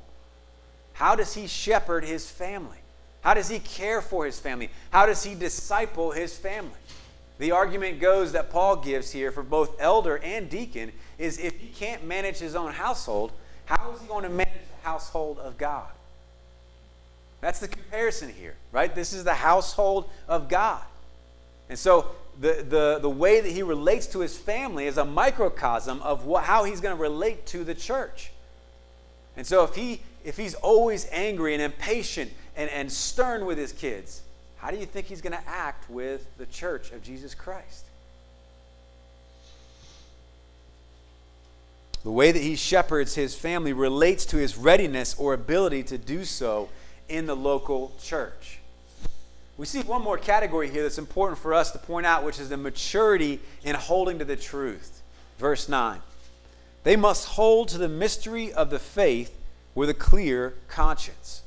How 0.93 1.15
does 1.15 1.33
he 1.33 1.47
shepherd 1.47 2.05
his 2.05 2.31
family? 2.31 2.77
How 3.23 3.33
does 3.33 3.49
he 3.49 3.59
care 3.59 4.03
for 4.03 4.27
his 4.27 4.39
family? 4.39 4.69
How 4.91 5.07
does 5.07 5.25
he 5.25 5.35
disciple 5.35 6.11
his 6.13 6.37
family? 6.37 6.77
The 7.39 7.53
argument 7.53 7.99
goes 7.99 8.33
that 8.33 8.51
Paul 8.51 8.77
gives 8.77 9.11
here 9.11 9.33
for 9.33 9.43
both 9.43 9.81
elder 9.81 10.19
and 10.19 10.51
deacon 10.51 10.93
is 11.17 11.39
if 11.39 11.59
he 11.59 11.69
can't 11.69 12.05
manage 12.05 12.37
his 12.37 12.55
own 12.55 12.73
household, 12.75 13.33
how 13.65 13.93
is 13.93 14.03
he 14.03 14.07
going 14.07 14.25
to 14.25 14.29
manage 14.29 14.53
the 14.53 14.87
household 14.87 15.39
of 15.39 15.57
God? 15.57 15.89
That's 17.41 17.61
the 17.61 17.69
comparison 17.69 18.33
here, 18.33 18.55
right? 18.73 18.93
This 18.93 19.13
is 19.13 19.25
the 19.25 19.35
household 19.35 20.11
of 20.27 20.49
God. 20.49 20.83
And 21.69 21.79
so 21.79 22.11
the, 22.41 22.65
the, 22.69 22.99
the 23.01 23.11
way 23.11 23.41
that 23.41 23.51
he 23.51 23.63
relates 23.63 24.07
to 24.09 24.21
his 24.21 24.37
family 24.37 24.87
is 24.87 24.97
a 24.97 25.05
microcosm 25.05 26.03
of 26.03 26.25
what, 26.25 26.45
how 26.45 26.65
he's 26.65 26.81
going 26.81 26.97
to 26.97 27.01
relate 27.01 27.47
to 27.47 27.65
the 27.65 27.75
church. 27.75 28.33
And 29.37 29.47
so 29.47 29.65
if, 29.65 29.75
he, 29.75 30.01
if 30.25 30.37
he's 30.37 30.55
always 30.55 31.07
angry 31.13 31.55
and 31.55 31.63
impatient 31.63 32.33
and, 32.57 32.71
and 32.71 32.91
stern 32.91 33.47
with 33.47 33.59
his 33.59 33.73
kids, 33.73 34.23
how 34.57 34.71
do 34.71 34.77
you 34.77 34.87
think 34.87 35.07
he's 35.07 35.21
going 35.21 35.33
to 35.33 35.49
act 35.49 35.89
with 35.89 36.27
the 36.39 36.47
church 36.47 36.91
of 36.91 37.03
Jesus 37.03 37.35
Christ? 37.35 37.85
The 42.03 42.11
way 42.11 42.33
that 42.33 42.43
he 42.43 42.57
shepherds 42.57 43.15
his 43.15 43.35
family 43.35 43.73
relates 43.73 44.25
to 44.27 44.37
his 44.37 44.57
readiness 44.57 45.15
or 45.19 45.35
ability 45.35 45.83
to 45.85 45.99
do 45.99 46.25
so 46.25 46.69
in 47.09 47.27
the 47.27 47.37
local 47.37 47.93
church. 48.03 48.59
We 49.57 49.67
see 49.67 49.81
one 49.81 50.03
more 50.03 50.19
category 50.19 50.71
here 50.71 50.83
that's 50.83 50.99
important 50.99 51.39
for 51.39 51.53
us 51.53 51.73
to 51.73 51.79
point 51.79 52.07
out, 52.07 52.23
which 52.25 52.39
is 52.39 52.49
the 52.49 52.57
maturity 52.57 53.41
in 53.65 53.75
holding 53.75 54.19
to 54.21 54.25
the 54.25 54.37
truth. 54.37 55.03
Verse 55.39 55.69
9. 55.69 56.01
They 56.85 56.97
must 56.97 57.27
hold 57.27 57.69
to 57.71 57.79
the 57.79 57.89
mystery 57.89 58.53
of 58.53 58.71
the 58.71 58.79
faith 58.79 59.37
with 59.75 59.91
a 59.91 59.95
clear 59.95 60.55
conscience. 60.69 61.43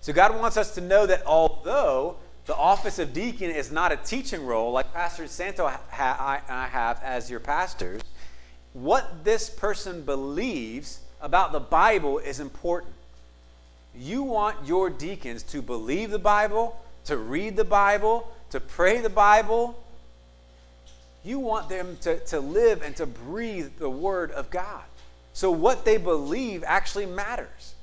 So, 0.00 0.14
God 0.14 0.34
wants 0.34 0.56
us 0.56 0.74
to 0.76 0.80
know 0.80 1.04
that 1.04 1.26
although 1.26 2.16
the 2.46 2.56
office 2.56 2.98
of 2.98 3.12
deacon 3.12 3.50
is 3.50 3.70
not 3.70 3.92
a 3.92 3.96
teaching 3.96 4.46
role 4.46 4.72
like 4.72 4.92
Pastor 4.94 5.26
Santo 5.26 5.66
and 5.66 5.78
I 5.92 6.68
have 6.72 7.00
as 7.02 7.30
your 7.30 7.40
pastors, 7.40 8.00
what 8.72 9.24
this 9.24 9.50
person 9.50 10.02
believes 10.02 11.00
about 11.20 11.52
the 11.52 11.60
Bible 11.60 12.18
is 12.18 12.40
important. 12.40 12.94
You 13.94 14.22
want 14.22 14.66
your 14.66 14.90
deacons 14.90 15.42
to 15.44 15.62
believe 15.62 16.10
the 16.10 16.18
Bible, 16.18 16.80
to 17.04 17.16
read 17.16 17.56
the 17.56 17.64
Bible, 17.64 18.30
to 18.50 18.60
pray 18.60 19.00
the 19.00 19.10
Bible. 19.10 19.82
You 21.24 21.38
want 21.38 21.68
them 21.68 21.98
to, 22.02 22.18
to 22.26 22.40
live 22.40 22.82
and 22.82 22.94
to 22.96 23.06
breathe 23.06 23.72
the 23.78 23.90
Word 23.90 24.30
of 24.32 24.50
God. 24.50 24.82
So, 25.32 25.50
what 25.50 25.84
they 25.84 25.96
believe 25.96 26.64
actually 26.66 27.06
matters, 27.06 27.74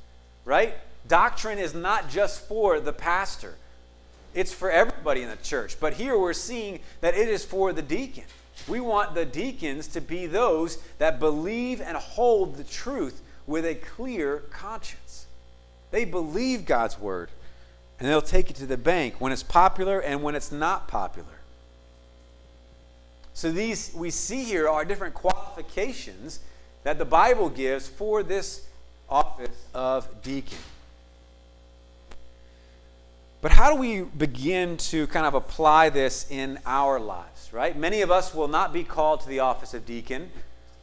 right? 0.46 0.76
Doctrine 1.08 1.60
is 1.60 1.74
not 1.74 2.10
just 2.10 2.48
for 2.48 2.80
the 2.80 2.93
pastor, 2.93 3.56
it's 4.34 4.54
for 4.54 4.70
everybody 4.70 5.24
in 5.24 5.30
the 5.30 5.38
church. 5.38 5.80
But 5.80 5.93
here 5.93 6.17
we're 6.17 6.34
seeing 6.34 6.80
that 7.02 7.15
it 7.15 7.28
is 7.28 7.46
for 7.46 7.74
the 7.74 7.82
deacon. 7.82 8.26
We 8.67 8.80
want 8.80 9.15
the 9.15 9.26
deacons 9.26 9.88
to 9.89 10.02
be 10.02 10.26
those 10.26 10.78
that 10.98 11.20
believe 11.20 11.80
and 11.80 11.96
hold 11.96 12.56
the 12.56 12.63
truth 12.63 13.22
with 13.46 13.65
a 13.65 13.76
clear 13.76 14.39
conscience. 14.52 15.07
They 15.91 16.06
believe 16.06 16.65
God's 16.65 17.00
word, 17.00 17.30
and 18.00 18.08
they'll 18.08 18.21
take 18.21 18.50
it 18.50 18.56
to 18.58 18.65
the 18.65 18.78
bank 18.78 19.15
when 19.19 19.32
it's 19.32 19.43
popular 19.43 20.00
and 20.00 20.21
when 20.21 20.36
it's 20.36 20.52
not 20.52 20.88
popular. 20.88 21.28
So 23.34 23.52
these 23.52 23.93
we 23.95 24.10
see 24.10 24.43
here 24.43 24.67
are 24.67 24.84
different 24.84 25.13
qualifications 25.13 26.39
that 26.84 26.97
the 26.97 27.06
Bible 27.06 27.50
gives 27.50 27.88
for 27.88 28.23
this 28.23 28.65
office 29.10 29.65
of 29.73 30.21
deacon. 30.23 30.58
But 33.41 33.52
how 33.52 33.71
do 33.71 33.80
we 33.80 34.02
begin 34.02 34.78
to 34.78 35.06
kind 35.08 35.26
of 35.26 35.36
apply 35.36 35.89
this 35.89 36.26
in 36.32 36.60
our 36.65 37.00
lives, 37.00 37.54
right? 37.54 37.78
Many 37.78 38.02
of 38.02 38.10
us 38.10 38.34
will 38.34 38.47
not 38.47 38.73
be 38.73 38.84
called 38.84 39.21
to 39.21 39.30
the 39.30 39.39
office 39.39 39.73
of 39.73 39.86
deacon 39.86 40.32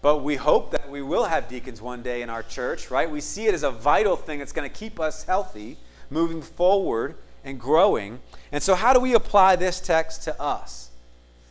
but 0.04 0.22
we 0.22 0.36
hope 0.36 0.70
that 0.70 0.90
we 0.90 1.00
will 1.00 1.24
have 1.24 1.48
deacons 1.48 1.80
one 1.80 2.02
day 2.02 2.20
in 2.20 2.28
our 2.28 2.42
church, 2.42 2.90
right? 2.90 3.10
We 3.10 3.22
see 3.22 3.46
it 3.46 3.54
as 3.54 3.62
a 3.62 3.70
vital 3.70 4.16
thing 4.16 4.38
that's 4.38 4.52
going 4.52 4.70
to 4.70 4.78
keep 4.78 5.00
us 5.00 5.24
healthy, 5.24 5.78
moving 6.10 6.42
forward 6.42 7.14
and 7.42 7.58
growing. 7.58 8.20
And 8.52 8.62
so, 8.62 8.74
how 8.74 8.92
do 8.92 9.00
we 9.00 9.14
apply 9.14 9.56
this 9.56 9.80
text 9.80 10.22
to 10.24 10.38
us? 10.38 10.90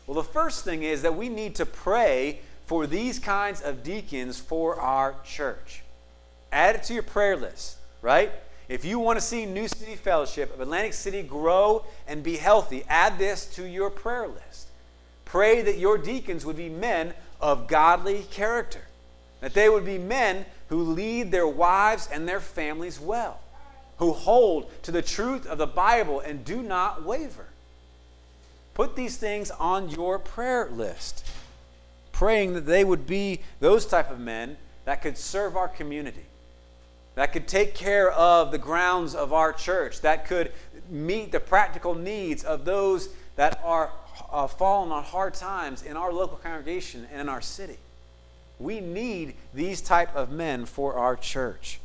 Well, 0.06 0.14
the 0.14 0.24
first 0.24 0.64
thing 0.64 0.84
is 0.84 1.02
that 1.02 1.16
we 1.16 1.30
need 1.30 1.56
to 1.56 1.66
pray 1.66 2.42
for 2.68 2.86
these 2.86 3.18
kinds 3.18 3.60
of 3.60 3.82
deacons 3.82 4.40
for 4.40 4.80
our 4.80 5.16
church. 5.26 5.82
Add 6.52 6.76
it 6.76 6.84
to 6.84 6.94
your 6.94 7.02
prayer 7.02 7.36
list, 7.36 7.78
right? 8.04 8.32
If 8.70 8.86
you 8.86 9.00
want 9.00 9.18
to 9.18 9.26
see 9.26 9.48
New 9.48 9.68
City 9.68 9.96
Fellowship 9.96 10.54
of 10.54 10.62
Atlantic 10.62 10.94
City 10.94 11.24
grow 11.24 11.86
and 12.08 12.22
be 12.22 12.38
healthy, 12.38 12.84
add 12.88 13.18
this 13.18 13.48
to 13.56 13.64
your 13.64 13.90
prayer 13.90 14.28
list. 14.28 14.68
Pray 15.26 15.64
that 15.64 15.80
your 15.80 15.98
deacons 15.98 16.46
would 16.46 16.58
be 16.58 16.70
men 16.70 17.16
of 17.44 17.68
godly 17.68 18.24
character, 18.32 18.80
that 19.42 19.54
they 19.54 19.68
would 19.68 19.86
be 19.86 19.98
men 19.98 20.46
who 20.70 20.82
lead 20.82 21.30
their 21.30 21.48
wives 21.48 22.08
and 22.12 22.28
their 22.28 22.40
families 22.40 23.02
well, 23.02 23.42
who 23.98 24.14
hold 24.14 24.72
to 24.84 24.92
the 24.92 25.02
truth 25.02 25.46
of 25.46 25.58
the 25.58 25.68
Bible 25.68 26.22
and 26.22 26.46
do 26.46 26.64
not 26.64 27.04
waver. 27.04 27.48
Put 28.74 28.96
these 28.96 29.18
things 29.18 29.52
on 29.52 29.90
your 29.90 30.18
prayer 30.18 30.70
list, 30.72 31.30
praying 32.14 32.54
that 32.54 32.66
they 32.66 32.86
would 32.86 33.06
be 33.06 33.42
those 33.60 33.86
type 33.86 34.10
of 34.10 34.20
men 34.22 34.56
that 34.86 35.02
could 35.02 35.18
serve 35.18 35.58
our 35.58 35.68
community, 35.68 36.26
that 37.16 37.34
could 37.34 37.48
take 37.48 37.76
care 37.76 38.10
of 38.14 38.52
the 38.52 38.58
grounds 38.58 39.14
of 39.16 39.34
our 39.34 39.52
church, 39.52 40.00
that 40.00 40.26
could 40.26 40.54
meet 40.90 41.34
the 41.34 41.42
practical 41.42 41.94
needs 41.94 42.46
of 42.46 42.64
those 42.64 43.10
that 43.36 43.60
are 43.66 43.92
uh, 44.34 44.48
fallen 44.48 44.92
on 44.92 45.04
hard 45.04 45.36
times 45.36 45.84
in 45.84 45.96
our 45.96 46.12
local 46.12 46.38
congregation 46.38 47.08
and 47.12 47.22
in 47.22 47.30
our 47.30 47.42
city. 47.42 47.78
We 48.60 48.82
need 48.82 49.36
these 49.54 49.80
type 49.82 50.16
of 50.16 50.32
men 50.32 50.66
for 50.66 50.96
our 50.96 51.16
church. 51.16 51.80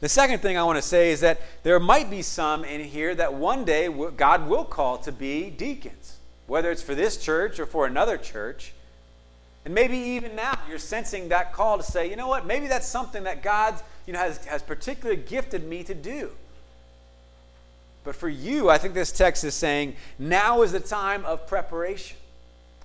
The 0.00 0.08
second 0.08 0.40
thing 0.40 0.58
I 0.58 0.62
want 0.62 0.76
to 0.76 0.82
say 0.82 1.10
is 1.10 1.20
that 1.20 1.40
there 1.62 1.80
might 1.80 2.10
be 2.10 2.20
some 2.20 2.64
in 2.64 2.82
here 2.82 3.14
that 3.14 3.32
one 3.32 3.64
day 3.64 3.88
God 4.16 4.46
will 4.46 4.64
call 4.64 4.98
to 4.98 5.12
be 5.12 5.48
deacons, 5.48 6.18
whether 6.46 6.70
it's 6.70 6.82
for 6.82 6.94
this 6.94 7.16
church 7.16 7.58
or 7.58 7.64
for 7.64 7.86
another 7.86 8.18
church. 8.18 8.72
And 9.64 9.74
maybe 9.74 9.96
even 9.96 10.36
now 10.36 10.58
you're 10.68 10.78
sensing 10.78 11.30
that 11.30 11.52
call 11.52 11.78
to 11.78 11.82
say, 11.82 12.08
you 12.10 12.16
know 12.16 12.28
what, 12.28 12.46
maybe 12.46 12.66
that's 12.66 12.86
something 12.86 13.24
that 13.24 13.42
God 13.42 13.80
you 14.06 14.12
know, 14.12 14.18
has, 14.18 14.44
has 14.44 14.62
particularly 14.62 15.20
gifted 15.20 15.66
me 15.66 15.82
to 15.84 15.94
do. 15.94 16.30
But 18.06 18.14
for 18.14 18.28
you, 18.28 18.70
I 18.70 18.78
think 18.78 18.94
this 18.94 19.10
text 19.10 19.42
is 19.42 19.52
saying 19.52 19.96
now 20.16 20.62
is 20.62 20.70
the 20.70 20.78
time 20.78 21.24
of 21.24 21.48
preparation. 21.48 22.16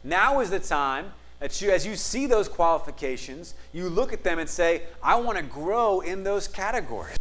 Now 0.04 0.40
is 0.40 0.50
the 0.50 0.60
time 0.60 1.14
that 1.40 1.62
you, 1.62 1.70
as 1.70 1.86
you 1.86 1.96
see 1.96 2.26
those 2.26 2.50
qualifications, 2.50 3.54
you 3.72 3.88
look 3.88 4.14
at 4.14 4.24
them 4.24 4.40
and 4.40 4.50
say, 4.50 4.82
I 5.02 5.18
want 5.18 5.38
to 5.38 5.44
grow 5.44 6.00
in 6.00 6.24
those 6.24 6.48
categories. 6.48 7.20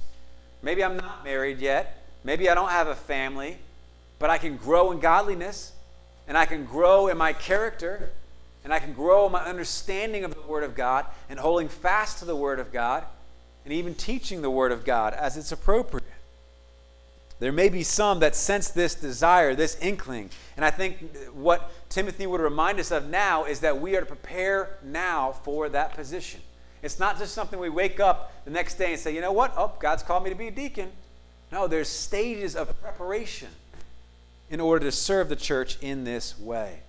Maybe 0.63 0.83
I'm 0.83 0.97
not 0.97 1.25
married 1.25 1.59
yet. 1.59 2.03
Maybe 2.25 2.49
I 2.49 2.55
don't 2.55 2.71
have 2.71 2.89
a 2.89 2.95
family, 2.95 3.59
but 4.19 4.31
I 4.31 4.39
can 4.39 4.57
grow 4.57 4.93
in 4.93 4.99
godliness 4.99 5.73
and 6.27 6.39
I 6.39 6.47
can 6.47 6.65
grow 6.65 7.09
in 7.09 7.19
my 7.19 7.35
character 7.35 8.09
and 8.65 8.73
I 8.73 8.79
can 8.79 8.95
grow 8.95 9.27
in 9.27 9.33
my 9.33 9.45
understanding 9.45 10.25
of 10.25 10.35
the 10.35 10.41
Word 10.41 10.65
of 10.65 10.75
God 10.75 11.05
and 11.29 11.39
holding 11.39 11.69
fast 11.69 12.21
to 12.21 12.25
the 12.25 12.37
Word 12.37 12.61
of 12.61 12.73
God 12.73 13.05
and 13.67 13.75
even 13.75 13.95
teaching 13.95 14.41
the 14.41 14.51
Word 14.51 14.73
of 14.73 14.87
God 14.87 15.13
as 15.13 15.37
it's 15.37 15.53
appropriate. 15.53 16.00
There 17.41 17.53
may 17.53 17.71
be 17.71 17.83
some 17.83 18.21
that 18.21 18.37
sense 18.37 18.69
this 18.69 18.95
desire, 18.95 19.55
this 19.55 19.79
inkling. 19.81 20.29
And 20.57 20.65
I 20.65 20.71
think 20.71 21.17
what 21.33 21.73
Timothy 21.89 22.27
would 22.27 22.41
remind 22.41 22.79
us 22.79 22.91
of 22.91 23.09
now 23.09 23.45
is 23.45 23.61
that 23.61 23.81
we 23.81 23.97
are 23.97 24.01
to 24.01 24.07
prepare 24.07 24.77
now 24.85 25.33
for 25.33 25.71
that 25.71 25.95
position. 25.95 26.41
It's 26.83 26.99
not 26.99 27.19
just 27.19 27.33
something 27.33 27.59
we 27.59 27.71
wake 27.71 27.99
up 27.99 28.45
the 28.45 28.51
next 28.51 28.75
day 28.75 28.93
and 28.93 29.01
say, 29.01 29.15
you 29.15 29.23
know 29.23 29.33
what? 29.33 29.55
Oh, 29.57 29.73
God's 29.81 30.03
called 30.03 30.23
me 30.23 30.31
to 30.31 30.37
be 30.37 30.49
a 30.49 30.51
deacon. 30.51 30.93
No, 31.51 31.67
there's 31.67 31.89
stages 31.89 32.55
of 32.55 32.79
preparation 32.81 33.49
in 34.51 34.61
order 34.61 34.85
to 34.85 34.93
serve 34.93 35.31
the 35.31 35.37
church 35.37 35.79
in 35.81 36.05
this 36.05 36.39
way. 36.39 36.81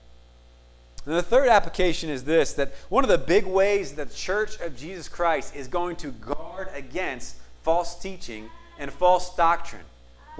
And 1.06 1.16
the 1.16 1.24
third 1.24 1.48
application 1.48 2.10
is 2.10 2.26
this 2.26 2.54
that 2.54 2.74
one 2.90 3.06
of 3.06 3.10
the 3.10 3.18
big 3.18 3.46
ways 3.46 3.94
that 3.94 4.10
the 4.10 4.16
church 4.16 4.60
of 4.60 4.78
Jesus 4.78 5.08
Christ 5.08 5.56
is 5.56 5.70
going 5.70 5.96
to 5.98 6.12
guard 6.12 6.70
against 6.76 7.38
false 7.64 7.98
teaching 7.98 8.50
and 8.78 8.92
false 8.92 9.34
doctrine 9.36 9.84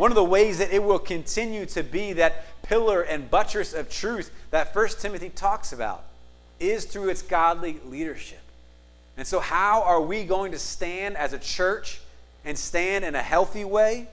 one 0.02 0.10
of 0.10 0.16
the 0.16 0.24
ways 0.24 0.58
that 0.58 0.74
it 0.74 0.82
will 0.82 0.98
continue 0.98 1.64
to 1.64 1.84
be 1.84 2.14
that 2.14 2.44
pillar 2.64 3.04
and 3.04 3.30
buttress 3.30 3.72
of 3.72 3.88
truth 3.88 4.32
that 4.50 4.74
First 4.74 5.00
Timothy 5.00 5.30
talks 5.30 5.74
about 5.74 6.04
is 6.60 6.86
through 6.86 7.10
its 7.10 7.22
godly 7.22 7.80
leadership. 7.86 8.42
And 9.16 9.28
so, 9.28 9.40
how 9.40 9.84
are 9.84 10.02
we 10.02 10.24
going 10.24 10.54
to 10.54 10.58
stand 10.58 11.18
as 11.18 11.34
a 11.34 11.38
church 11.38 12.02
and 12.44 12.58
stand 12.58 13.06
in 13.06 13.14
a 13.14 13.22
healthy 13.22 13.64
way 13.64 14.08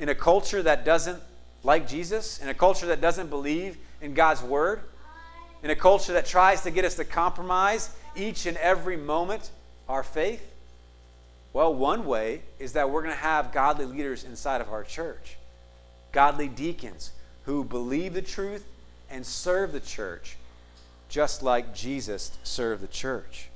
in 0.00 0.08
a 0.08 0.14
culture 0.16 0.60
that 0.64 0.84
doesn't 0.84 1.22
like 1.62 1.86
Jesus, 1.86 2.40
in 2.40 2.48
a 2.48 2.54
culture 2.54 2.86
that 2.86 3.00
doesn't 3.00 3.30
believe 3.30 3.78
in 4.02 4.12
God's 4.12 4.42
word, 4.42 4.80
in 5.62 5.70
a 5.70 5.76
culture 5.76 6.14
that 6.14 6.26
tries 6.26 6.62
to 6.62 6.72
get 6.72 6.84
us 6.84 6.96
to 6.96 7.04
compromise 7.04 7.90
each 8.16 8.44
and 8.44 8.56
every 8.56 8.96
moment 8.96 9.52
our 9.88 10.02
faith? 10.02 10.42
Well, 11.56 11.72
one 11.72 12.04
way 12.04 12.42
is 12.58 12.74
that 12.74 12.90
we're 12.90 13.00
going 13.00 13.14
to 13.14 13.20
have 13.22 13.50
godly 13.50 13.86
leaders 13.86 14.24
inside 14.24 14.60
of 14.60 14.68
our 14.68 14.84
church, 14.84 15.38
godly 16.12 16.48
deacons 16.48 17.12
who 17.44 17.64
believe 17.64 18.12
the 18.12 18.20
truth 18.20 18.66
and 19.08 19.24
serve 19.24 19.72
the 19.72 19.80
church, 19.80 20.36
just 21.08 21.42
like 21.42 21.74
Jesus 21.74 22.36
served 22.42 22.82
the 22.82 22.86
church. 22.86 23.48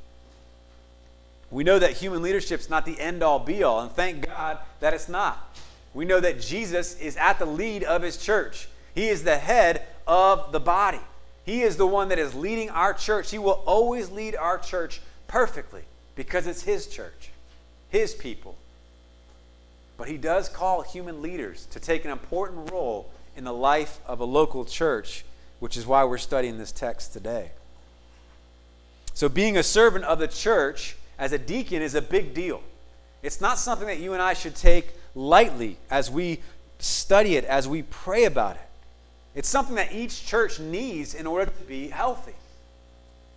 We 1.50 1.62
know 1.62 1.78
that 1.78 1.92
human 1.92 2.22
leadership 2.22 2.60
is 2.60 2.70
not 2.70 2.86
the 2.86 2.98
end 2.98 3.22
all 3.22 3.38
be 3.38 3.62
all, 3.62 3.80
and 3.80 3.92
thank 3.92 4.24
God 4.24 4.60
that 4.80 4.94
it's 4.94 5.10
not. 5.10 5.58
We 5.92 6.06
know 6.06 6.20
that 6.20 6.40
Jesus 6.40 6.98
is 7.00 7.18
at 7.18 7.38
the 7.38 7.44
lead 7.44 7.84
of 7.84 8.00
his 8.00 8.16
church, 8.16 8.70
he 8.94 9.10
is 9.10 9.24
the 9.24 9.36
head 9.36 9.82
of 10.06 10.52
the 10.52 10.60
body. 10.60 11.00
He 11.44 11.60
is 11.60 11.76
the 11.76 11.86
one 11.86 12.08
that 12.08 12.18
is 12.18 12.34
leading 12.34 12.70
our 12.70 12.94
church. 12.94 13.30
He 13.30 13.38
will 13.38 13.62
always 13.66 14.10
lead 14.10 14.36
our 14.36 14.56
church 14.56 15.02
perfectly 15.28 15.82
because 16.16 16.46
it's 16.46 16.62
his 16.62 16.86
church 16.86 17.29
his 17.90 18.14
people. 18.14 18.56
But 19.96 20.08
he 20.08 20.16
does 20.16 20.48
call 20.48 20.82
human 20.82 21.20
leaders 21.20 21.66
to 21.72 21.80
take 21.80 22.04
an 22.04 22.10
important 22.10 22.70
role 22.70 23.10
in 23.36 23.44
the 23.44 23.52
life 23.52 24.00
of 24.06 24.20
a 24.20 24.24
local 24.24 24.64
church, 24.64 25.24
which 25.58 25.76
is 25.76 25.86
why 25.86 26.04
we're 26.04 26.18
studying 26.18 26.56
this 26.56 26.72
text 26.72 27.12
today. 27.12 27.50
So, 29.12 29.28
being 29.28 29.58
a 29.58 29.62
servant 29.62 30.04
of 30.06 30.18
the 30.18 30.28
church 30.28 30.96
as 31.18 31.32
a 31.32 31.38
deacon 31.38 31.82
is 31.82 31.94
a 31.94 32.00
big 32.00 32.32
deal. 32.32 32.62
It's 33.22 33.40
not 33.40 33.58
something 33.58 33.86
that 33.86 33.98
you 33.98 34.14
and 34.14 34.22
I 34.22 34.32
should 34.32 34.56
take 34.56 34.94
lightly 35.14 35.76
as 35.90 36.10
we 36.10 36.40
study 36.78 37.36
it, 37.36 37.44
as 37.44 37.68
we 37.68 37.82
pray 37.82 38.24
about 38.24 38.56
it. 38.56 38.62
It's 39.34 39.48
something 39.48 39.76
that 39.76 39.92
each 39.92 40.26
church 40.26 40.58
needs 40.58 41.14
in 41.14 41.26
order 41.26 41.50
to 41.50 41.64
be 41.64 41.88
healthy. 41.88 42.34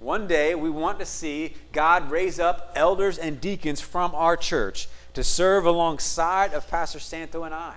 One 0.03 0.27
day, 0.27 0.53
we 0.53 0.69
want 0.69 0.99
to 0.99 1.05
see 1.05 1.53
God 1.71 2.11
raise 2.11 2.37
up 2.37 2.73
elders 2.75 3.17
and 3.17 3.39
deacons 3.39 3.79
from 3.79 4.13
our 4.13 4.35
church 4.35 4.89
to 5.13 5.23
serve 5.23 5.65
alongside 5.65 6.53
of 6.53 6.69
Pastor 6.69 6.99
Santo 6.99 7.43
and 7.43 7.53
I. 7.53 7.75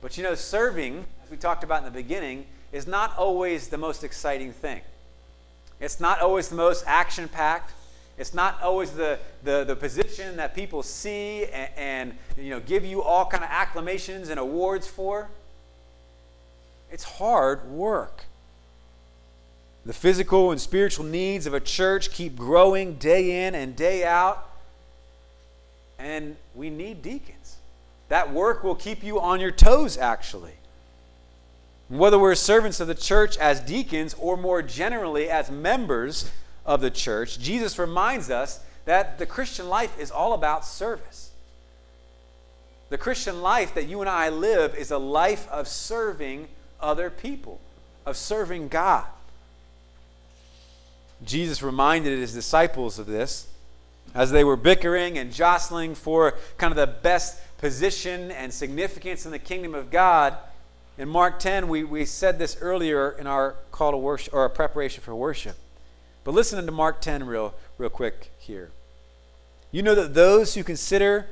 But 0.00 0.16
you 0.16 0.24
know, 0.24 0.34
serving, 0.34 1.04
as 1.22 1.30
we 1.30 1.36
talked 1.36 1.62
about 1.62 1.78
in 1.78 1.84
the 1.84 1.92
beginning, 1.92 2.46
is 2.72 2.88
not 2.88 3.16
always 3.16 3.68
the 3.68 3.78
most 3.78 4.02
exciting 4.02 4.52
thing. 4.52 4.80
It's 5.78 6.00
not 6.00 6.20
always 6.20 6.48
the 6.48 6.56
most 6.56 6.82
action 6.88 7.28
packed. 7.28 7.72
It's 8.18 8.34
not 8.34 8.60
always 8.60 8.90
the, 8.90 9.20
the, 9.44 9.62
the 9.62 9.76
position 9.76 10.36
that 10.38 10.52
people 10.52 10.82
see 10.82 11.44
and, 11.44 11.70
and 11.76 12.14
you 12.36 12.50
know, 12.50 12.58
give 12.58 12.84
you 12.84 13.02
all 13.04 13.24
kind 13.24 13.44
of 13.44 13.50
acclamations 13.50 14.30
and 14.30 14.40
awards 14.40 14.88
for. 14.88 15.28
It's 16.90 17.04
hard 17.04 17.70
work. 17.70 18.24
The 19.84 19.92
physical 19.92 20.52
and 20.52 20.60
spiritual 20.60 21.04
needs 21.04 21.46
of 21.46 21.54
a 21.54 21.60
church 21.60 22.12
keep 22.12 22.36
growing 22.36 22.94
day 22.94 23.46
in 23.46 23.54
and 23.54 23.74
day 23.74 24.04
out. 24.04 24.48
And 25.98 26.36
we 26.54 26.70
need 26.70 27.02
deacons. 27.02 27.56
That 28.08 28.32
work 28.32 28.62
will 28.62 28.74
keep 28.74 29.02
you 29.02 29.20
on 29.20 29.40
your 29.40 29.50
toes, 29.50 29.96
actually. 29.96 30.54
Whether 31.88 32.18
we're 32.18 32.34
servants 32.34 32.78
of 32.80 32.88
the 32.88 32.94
church 32.94 33.36
as 33.38 33.60
deacons 33.60 34.14
or 34.18 34.36
more 34.36 34.62
generally 34.62 35.28
as 35.28 35.50
members 35.50 36.30
of 36.64 36.80
the 36.80 36.90
church, 36.90 37.38
Jesus 37.38 37.78
reminds 37.78 38.30
us 38.30 38.60
that 38.84 39.18
the 39.18 39.26
Christian 39.26 39.68
life 39.68 39.98
is 39.98 40.10
all 40.10 40.32
about 40.32 40.64
service. 40.64 41.30
The 42.88 42.98
Christian 42.98 43.42
life 43.42 43.74
that 43.74 43.88
you 43.88 44.00
and 44.00 44.10
I 44.10 44.28
live 44.28 44.74
is 44.74 44.90
a 44.90 44.98
life 44.98 45.48
of 45.48 45.66
serving 45.66 46.48
other 46.80 47.10
people, 47.10 47.60
of 48.04 48.16
serving 48.16 48.68
God. 48.68 49.06
Jesus 51.24 51.62
reminded 51.62 52.18
his 52.18 52.32
disciples 52.32 52.98
of 52.98 53.06
this 53.06 53.46
as 54.14 54.30
they 54.30 54.44
were 54.44 54.56
bickering 54.56 55.18
and 55.18 55.32
jostling 55.32 55.94
for 55.94 56.34
kind 56.58 56.70
of 56.70 56.76
the 56.76 56.86
best 56.86 57.40
position 57.58 58.30
and 58.32 58.52
significance 58.52 59.24
in 59.24 59.32
the 59.32 59.38
kingdom 59.38 59.74
of 59.74 59.90
God. 59.90 60.36
In 60.98 61.08
Mark 61.08 61.38
10, 61.38 61.68
we, 61.68 61.84
we 61.84 62.04
said 62.04 62.38
this 62.38 62.56
earlier 62.60 63.10
in 63.12 63.26
our 63.26 63.56
call 63.70 63.92
to 63.92 63.96
worship 63.96 64.34
or 64.34 64.40
our 64.40 64.48
preparation 64.48 65.02
for 65.02 65.14
worship. 65.14 65.56
But 66.24 66.34
listen 66.34 66.64
to 66.64 66.72
Mark 66.72 67.00
10 67.00 67.24
real, 67.24 67.54
real 67.78 67.90
quick 67.90 68.30
here. 68.38 68.70
You 69.70 69.82
know 69.82 69.94
that 69.94 70.14
those 70.14 70.54
who 70.54 70.62
consider 70.62 71.28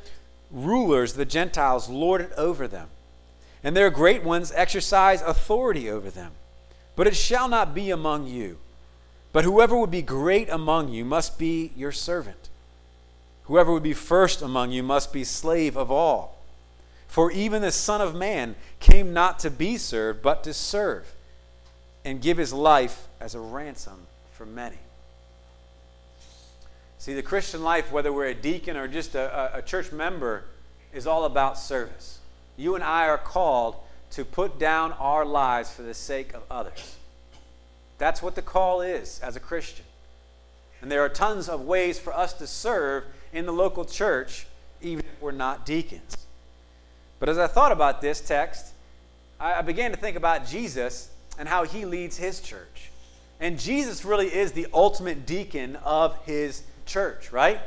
rulers, 0.51 1.13
the 1.13 1.25
Gentiles, 1.25 1.89
lord 1.89 2.21
it 2.21 2.33
over 2.37 2.67
them, 2.67 2.89
and 3.63 3.77
their 3.77 3.91
great 3.91 4.25
ones 4.25 4.53
exercise 4.55 5.21
authority 5.23 5.91
over 5.91 6.11
them. 6.11 6.33
But 6.97 7.07
it 7.07 7.17
shall 7.17 7.49
not 7.49 7.75
be 7.75 7.91
among 7.91 8.27
you. 8.27 8.59
But 9.33 9.45
whoever 9.45 9.77
would 9.77 9.91
be 9.91 10.03
great 10.03 10.49
among 10.49 10.89
you 10.89 11.05
must 11.05 11.39
be 11.39 11.73
your 11.77 11.93
servant. 11.93 12.49
Whoever 13.45 13.73
would 13.73 13.83
be 13.83 13.95
first 13.95 14.43
among 14.43 14.73
you 14.73 14.83
must 14.83 15.13
be 15.13 15.25
slave 15.25 15.77
of 15.77 15.91
all. 15.91 16.37
For 17.07 17.33
even 17.33 17.63
the 17.63 17.73
Son 17.73 18.01
of 18.01 18.15
Man 18.15 18.55
came 18.79 19.13
not 19.13 19.41
to 19.41 19.51
be 19.51 19.77
served, 19.77 20.23
but 20.23 20.45
to 20.45 20.55
serve, 20.55 21.13
and 22.05 22.23
give 22.23 22.37
his 22.37 22.53
life 22.53 23.09
as 23.21 23.35
a 23.35 23.41
ransom 23.41 24.07
for 24.33 24.47
many. 24.47 24.79
See, 26.99 27.15
the 27.15 27.23
Christian 27.23 27.65
life, 27.65 27.91
whether 27.91 28.13
we're 28.13 28.27
a 28.27 28.35
deacon 28.35 28.77
or 28.77 28.87
just 28.87 29.15
a, 29.15 29.57
a, 29.57 29.63
church 29.63 29.91
member, 29.91 30.45
is 30.93 31.07
all 31.07 31.25
about 31.25 31.59
service. 31.59 32.19
You 32.57 32.75
and 32.75 32.85
I 32.85 33.09
are 33.09 33.19
called 33.19 33.77
to 34.13 34.25
put 34.25 34.59
down 34.59 34.93
our 34.93 35.25
lives 35.25 35.73
for 35.73 35.83
the 35.83 35.95
sake 35.95 36.35
of 36.35 36.43
others. 36.51 36.97
That's 38.01 38.23
what 38.23 38.35
the 38.35 38.43
call 38.43 38.81
is 38.81 39.21
as 39.23 39.37
a 39.37 39.41
Christian. 39.41 39.85
And 40.81 40.91
there 40.91 41.05
are 41.05 41.09
tons 41.11 41.51
of 41.51 41.61
ways 41.61 41.99
for 41.99 42.15
us 42.15 42.33
to 42.33 42.47
serve 42.47 43.05
in 43.31 43.45
the 43.45 43.53
local 43.53 43.85
church, 43.85 44.47
even 44.81 45.05
if 45.05 45.21
we're 45.21 45.33
not 45.33 45.67
deacons. 45.67 46.17
But 47.19 47.29
as 47.29 47.37
I 47.37 47.47
thought 47.47 47.73
about 47.73 48.01
this 48.01 48.23
text, 48.23 48.73
I 49.39 49.61
began 49.61 49.91
to 49.91 49.99
think 49.99 50.17
about 50.17 50.47
Jesus 50.47 51.11
and 51.39 51.47
how 51.47 51.65
he 51.65 51.85
leads 51.85 52.17
his 52.17 52.41
church. 52.41 52.91
And 53.39 53.59
Jesus 53.59 54.03
really 54.03 54.35
is 54.35 54.53
the 54.53 54.67
ultimate 54.73 55.27
deacon 55.27 55.77
of 55.77 56.17
his 56.25 56.63
church, 56.87 57.31
right? 57.31 57.61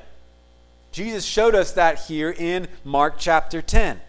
Jesus 0.91 1.23
showed 1.23 1.53
us 1.53 1.73
that 1.73 2.05
here 2.05 2.31
in 2.31 2.67
Mark 2.83 3.15
chapter 3.19 3.61
10. 3.61 4.01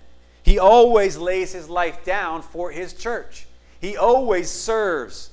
He 0.43 0.59
always 0.59 1.19
lays 1.19 1.53
his 1.53 1.69
life 1.69 2.03
down 2.03 2.41
for 2.41 2.71
his 2.71 2.95
church. 2.95 3.47
He 3.79 3.99
always 3.99 4.49
serves 4.49 5.29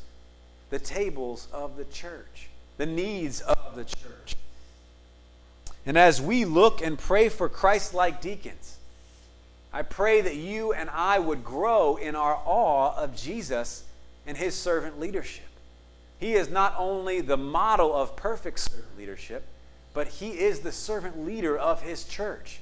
the 0.71 0.79
tables 0.79 1.47
of 1.53 1.77
the 1.77 1.85
church, 1.85 2.47
the 2.77 2.85
needs 2.87 3.41
of 3.41 3.75
the 3.75 3.83
church. 3.83 4.35
And 5.85 5.97
as 5.97 6.21
we 6.21 6.45
look 6.45 6.81
and 6.81 6.97
pray 6.97 7.29
for 7.29 7.49
Christ 7.49 7.93
like 7.93 8.21
deacons, 8.21 8.77
I 9.73 9.83
pray 9.83 10.21
that 10.21 10.35
you 10.35 10.73
and 10.73 10.89
I 10.89 11.19
would 11.19 11.43
grow 11.43 11.97
in 11.97 12.15
our 12.15 12.39
awe 12.45 12.95
of 12.95 13.15
Jesus 13.15 13.83
and 14.25 14.37
his 14.37 14.55
servant 14.55 14.99
leadership. 14.99 15.45
He 16.19 16.33
is 16.33 16.49
not 16.49 16.75
only 16.77 17.19
the 17.19 17.37
model 17.37 17.93
of 17.93 18.15
perfect 18.15 18.59
servant 18.59 18.97
leadership, 18.97 19.43
but 19.93 20.07
he 20.07 20.29
is 20.39 20.59
the 20.59 20.71
servant 20.71 21.25
leader 21.25 21.57
of 21.57 21.81
his 21.81 22.05
church. 22.05 22.59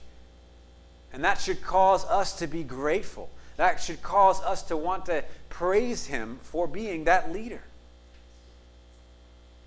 And 1.14 1.24
that 1.24 1.40
should 1.40 1.62
cause 1.62 2.06
us 2.06 2.34
to 2.40 2.48
be 2.48 2.64
grateful. 2.64 3.30
That 3.58 3.82
should 3.82 4.02
cause 4.02 4.42
us 4.42 4.64
to 4.64 4.78
want 4.78 5.08
to 5.08 5.24
praise 5.50 6.06
him 6.08 6.40
for 6.42 6.68
being 6.68 7.04
that 7.04 7.32
leader. 7.32 7.62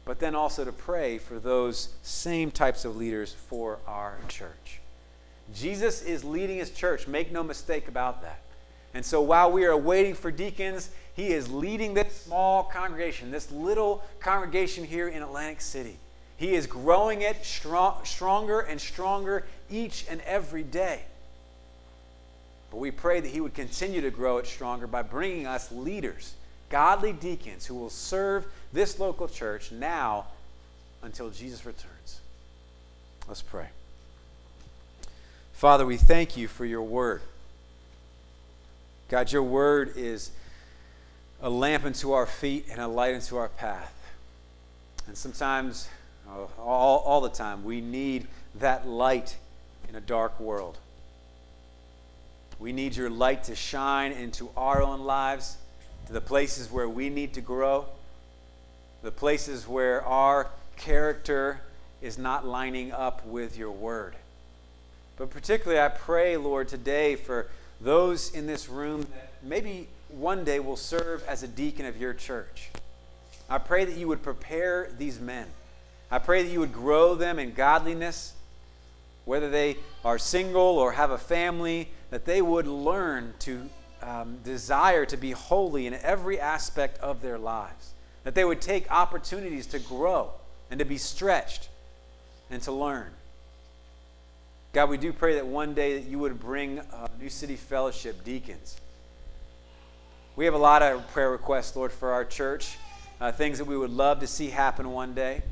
But 0.05 0.19
then 0.19 0.35
also 0.35 0.65
to 0.65 0.73
pray 0.73 1.19
for 1.19 1.39
those 1.39 1.91
same 2.03 2.51
types 2.51 2.85
of 2.85 2.97
leaders 2.97 3.33
for 3.33 3.79
our 3.87 4.17
church. 4.29 4.81
Jesus 5.55 6.03
is 6.03 6.25
leading 6.25 6.59
his 6.59 6.71
church. 6.71 7.07
Make 7.07 7.31
no 7.31 7.43
mistake 7.43 7.89
about 7.89 8.23
that. 8.23 8.41
And 8.95 9.05
so 9.05 9.21
while 9.21 9.51
we 9.51 9.65
are 9.65 9.77
waiting 9.77 10.15
for 10.15 10.31
deacons, 10.31 10.91
he 11.15 11.29
is 11.29 11.51
leading 11.51 11.95
this 11.95 12.23
small 12.23 12.65
congregation, 12.65 13.31
this 13.31 13.51
little 13.53 14.03
congregation 14.21 14.85
here 14.85 15.09
in 15.09 15.23
Atlantic 15.23 15.61
City. 15.61 15.97
He 16.37 16.55
is 16.55 16.67
growing 16.67 17.23
it 17.23 17.45
strong, 17.45 18.05
stronger 18.05 18.61
and 18.61 18.81
stronger 18.81 19.47
each 19.71 20.07
and 20.11 20.21
every 20.23 20.63
day. 20.65 21.03
But 22.71 22.79
we 22.79 22.91
pray 22.91 23.21
that 23.21 23.29
He 23.29 23.41
would 23.41 23.55
continue 23.55 24.01
to 24.01 24.11
grow 24.11 24.39
it 24.39 24.47
stronger 24.47 24.87
by 24.87 25.03
bringing 25.03 25.47
us 25.47 25.71
leaders, 25.71 26.35
godly 26.71 27.13
deacons 27.13 27.67
who 27.67 27.75
will 27.75 27.91
serve 27.91 28.47
this 28.73 28.99
local 28.99 29.29
church 29.29 29.73
now 29.73 30.27
until 31.03 31.31
Jesus 31.31 31.65
returns. 31.67 32.21
Let's 33.29 33.43
pray. 33.43 33.67
Father, 35.53 35.87
we 35.87 35.97
thank 35.97 36.37
you 36.37 36.49
for 36.49 36.65
your 36.65 36.83
word. 36.83 37.23
God, 39.09 39.31
your 39.31 39.43
word 39.43 39.97
is 39.97 40.31
a 41.41 41.51
lamp 41.51 41.85
unto 41.85 42.13
our 42.13 42.27
feet 42.27 42.67
and 42.71 42.81
a 42.81 42.89
light 42.89 43.15
unto 43.15 43.37
our 43.37 43.49
path. 43.49 43.95
And 45.07 45.17
sometimes 45.17 45.89
uh, 46.29 46.61
all, 46.61 47.01
all 47.01 47.21
the 47.21 47.29
time. 47.29 47.65
We 47.65 47.81
need 47.81 48.27
that 48.57 48.87
light 48.87 49.37
in 49.89 49.97
a 49.97 50.01
dark 50.01 50.39
world. 50.41 50.79
We 52.59 52.73
need 52.73 52.97
your 52.97 53.11
light 53.11 53.45
to 53.45 53.57
shine 53.57 54.13
into 54.13 54.49
our 54.57 54.83
own 54.83 55.01
lives, 55.01 55.57
to 56.07 56.13
the 56.13 56.21
places 56.21 56.71
where 56.71 56.89
we 56.89 57.09
need 57.09 57.35
to 57.35 57.41
grow, 57.41 57.87
the 59.03 59.11
places 59.11 59.67
where 59.67 60.05
our 60.05 60.49
character 60.77 61.61
is 62.01 62.19
not 62.19 62.47
lining 62.47 62.93
up 62.93 63.25
with 63.27 63.57
your 63.57 63.71
word. 63.71 64.15
But 65.17 65.31
particularly, 65.31 65.81
I 65.81 65.89
pray, 65.89 66.37
Lord, 66.37 66.69
today 66.69 67.17
for 67.17 67.49
those 67.81 68.33
in 68.35 68.47
this 68.47 68.69
room 68.69 69.03
that 69.03 69.33
maybe 69.43 69.89
one 70.09 70.45
day 70.45 70.61
will 70.61 70.77
serve 70.77 71.25
as 71.29 71.43
a 71.43 71.49
deacon 71.49 71.87
of 71.87 72.01
your 72.01 72.15
church. 72.15 72.71
I 73.49 73.59
pray 73.59 73.85
that 73.85 73.97
you 73.97 74.09
would 74.09 74.23
prepare 74.23 74.89
these 74.99 75.21
men 75.21 75.47
I 76.13 76.19
pray 76.19 76.43
that 76.43 76.51
you 76.51 76.61
would 76.61 76.75
grow 76.75 77.15
them 77.15 77.39
in 77.39 77.55
godliness, 77.55 78.35
whether 79.25 79.49
they 79.49 79.79
are 80.05 80.19
single 80.19 80.79
or 80.79 80.93
have 80.93 81.11
a 81.11 81.17
family, 81.17 81.89
that 82.11 82.27
they 82.27 82.43
would 82.43 82.67
learn 82.67 83.33
to 83.39 83.71
um, 84.03 84.37
desire 84.45 85.07
to 85.07 85.17
be 85.17 85.31
holy 85.31 85.87
in 85.87 85.95
every 85.95 86.39
aspect 86.39 86.99
of 86.99 87.23
their 87.23 87.39
lives, 87.39 87.95
that 88.25 88.35
they 88.35 88.45
would 88.45 88.61
take 88.61 88.91
opportunities 88.91 89.67
to 89.69 89.79
grow 89.79 90.31
and 90.71 90.79
to 90.79 90.85
be 90.85 90.99
stretched 90.99 91.69
and 92.51 92.63
to 92.63 92.73
learn. 92.73 93.11
God, 94.73 94.89
we 94.89 94.97
do 94.97 95.13
pray 95.13 95.35
that 95.35 95.47
one 95.47 95.75
day 95.75 95.99
that 95.99 96.09
you 96.09 96.19
would 96.19 96.41
bring 96.41 96.79
uh, 96.79 97.09
New 97.21 97.29
City 97.29 97.57
Fellowship 97.57 98.25
deacons. 98.25 98.77
We 100.35 100.47
have 100.47 100.55
a 100.55 100.59
lot 100.59 100.81
of 100.83 101.07
prayer 101.13 101.31
requests, 101.31 101.77
Lord, 101.77 101.93
for 101.93 102.13
our 102.13 102.25
church, 102.25 102.79
uh, 103.21 103.33
things 103.33 103.59
that 103.59 103.67
we 103.67 103.77
would 103.77 103.91
love 103.91 104.21
to 104.21 104.27
see 104.27 104.49
happen 104.49 104.91
one 104.91 105.13
day. 105.13 105.43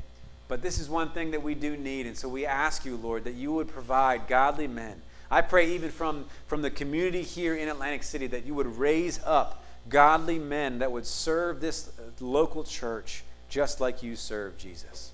But 0.47 0.63
this 0.63 0.79
is 0.79 0.89
one 0.89 1.11
thing 1.11 1.31
that 1.31 1.43
we 1.43 1.53
do 1.53 1.77
need. 1.77 2.07
And 2.07 2.17
so 2.17 2.27
we 2.27 2.45
ask 2.45 2.83
you, 2.83 2.97
Lord, 2.97 3.25
that 3.25 3.35
you 3.35 3.53
would 3.53 3.67
provide 3.67 4.27
godly 4.27 4.67
men. 4.67 5.01
I 5.29 5.41
pray 5.41 5.75
even 5.75 5.91
from, 5.91 6.25
from 6.47 6.61
the 6.61 6.71
community 6.71 7.21
here 7.21 7.55
in 7.55 7.69
Atlantic 7.69 8.03
City 8.03 8.27
that 8.27 8.45
you 8.45 8.55
would 8.55 8.77
raise 8.77 9.21
up 9.23 9.63
godly 9.89 10.39
men 10.39 10.79
that 10.79 10.91
would 10.91 11.05
serve 11.05 11.61
this 11.61 11.91
local 12.19 12.63
church 12.63 13.23
just 13.49 13.81
like 13.81 14.01
you 14.01 14.15
serve 14.15 14.57
Jesus. 14.57 15.11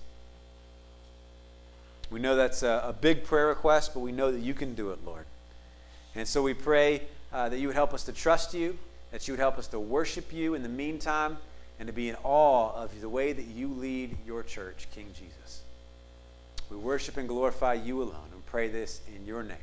We 2.10 2.20
know 2.20 2.36
that's 2.36 2.64
a, 2.64 2.84
a 2.86 2.94
big 2.94 3.24
prayer 3.24 3.48
request, 3.48 3.94
but 3.94 4.00
we 4.00 4.12
know 4.12 4.32
that 4.32 4.40
you 4.40 4.54
can 4.54 4.76
do 4.76 4.92
it, 4.92 5.00
Lord. 5.06 5.26
And 6.16 6.28
so 6.28 6.42
we 6.42 6.54
pray 6.54 7.02
uh, 7.34 7.50
that 7.50 7.60
you 7.60 7.68
would 7.68 7.76
help 7.76 7.94
us 7.94 8.04
to 8.06 8.14
trust 8.14 8.54
you, 8.54 8.78
that 9.12 9.28
you 9.28 9.34
would 9.34 9.40
help 9.40 9.58
us 9.58 9.68
to 9.68 9.80
worship 9.80 10.32
you 10.32 10.54
in 10.54 10.64
the 10.64 10.70
meantime 10.70 11.38
and 11.80 11.88
to 11.88 11.94
be 11.94 12.10
in 12.10 12.16
awe 12.24 12.74
of 12.74 13.00
the 13.02 13.10
way 13.10 13.34
that 13.34 13.46
you 13.46 13.68
lead 13.68 14.18
your 14.26 14.44
church, 14.44 14.88
King 14.94 15.08
Jesus. 15.14 15.62
We 16.70 16.78
worship 16.78 17.18
and 17.18 17.28
glorify 17.28 17.76
you 17.76 18.02
alone 18.02 18.30
and 18.34 18.46
pray 18.46 18.68
this 18.68 19.02
in 19.16 19.26
your 19.26 19.44
name. 19.44 19.58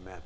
Amen. 0.00 0.20